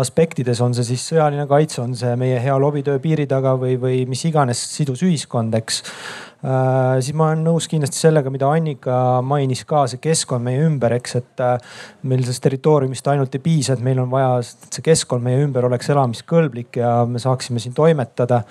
[0.00, 4.04] aspektides, on see siis sõjaline kaitse, on see meie hea lobitöö piiri taga või, või
[4.06, 7.00] mis iganes sidus ühiskond, eks äh,.
[7.02, 11.18] siis ma olen nõus kindlasti sellega, mida Annika mainis ka, see keskkond meie ümber, eks,
[11.18, 15.24] et äh, meil sellest territooriumist ainult ei piisa, et meil on vaja, et see keskkond
[15.24, 18.44] meie ümber oleks elamiskõlblik ja me saaksime siin toimetada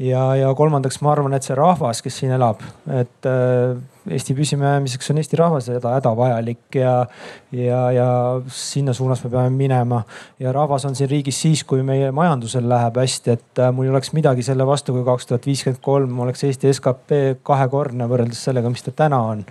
[0.00, 2.66] ja, ja kolmandaks ma arvan, et see rahvas, kes siin elab,
[2.98, 7.06] et äh, Eesti püsimajäämiseks on Eesti rahvas hädavajalik ja,
[7.52, 8.06] ja, ja
[8.48, 10.02] sinna suunas me peame minema.
[10.38, 13.92] ja rahvas on siin riigis siis, kui meie majandusel läheb hästi, et äh, mul ei
[13.92, 18.72] oleks midagi selle vastu, kui kaks tuhat viiskümmend kolm oleks Eesti skp kahekordne võrreldes sellega,
[18.72, 19.44] mis ta täna on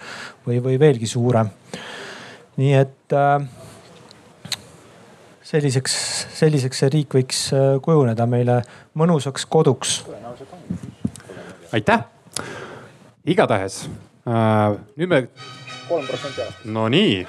[0.48, 1.54] või, või veelgi suurem.
[2.58, 3.46] nii et äh,
[5.46, 5.96] selliseks,
[6.42, 8.64] selliseks see riik võiks äh, kujuneda meile
[8.98, 10.04] mõnusaks koduks.
[11.72, 12.06] aitäh,
[13.26, 13.84] igatahes
[14.26, 15.28] nüüd me.
[15.90, 16.66] kolm protsenti aastas.
[16.66, 17.26] no nii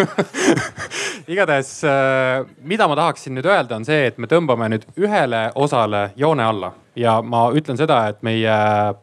[1.32, 6.10] igatahes, äh, mida ma tahaksin nüüd öelda, on see, et me tõmbame nüüd ühele osale
[6.16, 8.56] joone alla ja ma ütlen seda, et meie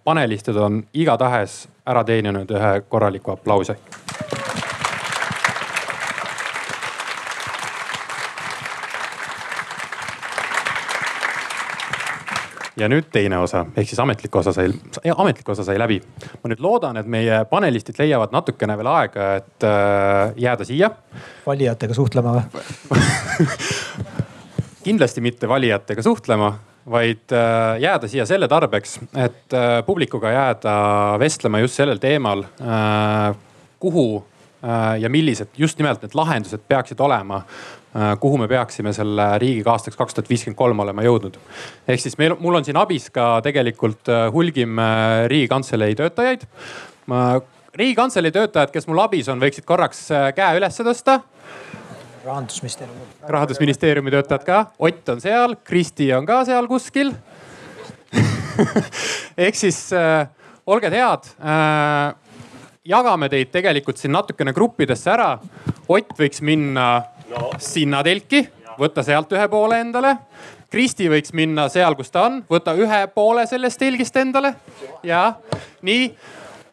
[0.04, 3.78] panelistid on igatahes ära teeninud ühe korraliku aplausi
[12.78, 14.70] ja nüüd teine osa ehk siis ametlik osa sai,
[15.16, 16.00] ametlik osa sai läbi.
[16.44, 20.92] ma nüüd loodan, et meie panelistid leiavad natukene veel aega, et äh, jääda siia.
[21.46, 23.02] valijatega suhtlema või
[24.88, 26.54] kindlasti mitte valijatega suhtlema,
[26.90, 30.78] vaid äh, jääda siia selle tarbeks, et äh, publikuga jääda
[31.20, 33.34] vestlema just sellel teemal äh,,
[33.80, 34.08] kuhu
[34.64, 37.42] äh, ja millised just nimelt need lahendused peaksid olema
[38.20, 41.38] kuhu me peaksime selle riigiga aastaks kaks tuhat viiskümmend kolm olema jõudnud.
[41.88, 46.46] ehk siis meil, mul on siin abis ka tegelikult äh, hulgim äh, riigikantselei töötajaid.
[47.74, 51.22] riigikantselei töötajad, kes mul abis on, võiksid korraks käe üles tõsta
[52.28, 53.08] rahandusministeeriumi.
[53.28, 57.14] rahandusministeeriumi töötajad ka, Ott on seal, Kristi on ka seal kuskil
[59.48, 60.28] ehk siis äh,
[60.66, 62.16] olge head äh,.
[62.88, 65.34] jagame teid tegelikult siin natukene gruppidesse ära.
[65.92, 67.50] Ott võiks minna no.
[67.60, 68.44] sinna telki,
[68.80, 70.16] võtta sealt ühe poole endale.
[70.72, 74.54] Kristi võiks minna seal, kus ta on, võtta ühe poole sellest telgist endale.
[75.04, 75.34] ja
[75.82, 76.12] nii,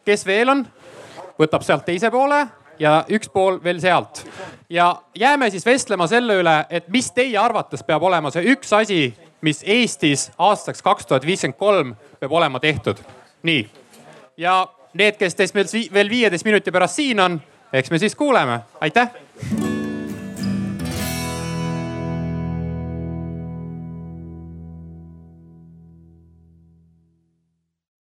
[0.05, 0.65] kes veel on,
[1.39, 2.43] võtab sealt teise poole
[2.79, 4.25] ja üks pool veel sealt.
[4.69, 9.13] ja jääme siis vestlema selle üle, et mis teie arvates peab olema see üks asi,
[9.41, 12.99] mis Eestis aastaks kaks tuhat viiskümmend kolm peab olema tehtud.
[13.43, 13.69] nii
[14.37, 15.55] ja need, kes teist
[15.93, 17.39] veel viieteist minuti pärast siin on,
[17.73, 19.74] eks me siis kuuleme, aitäh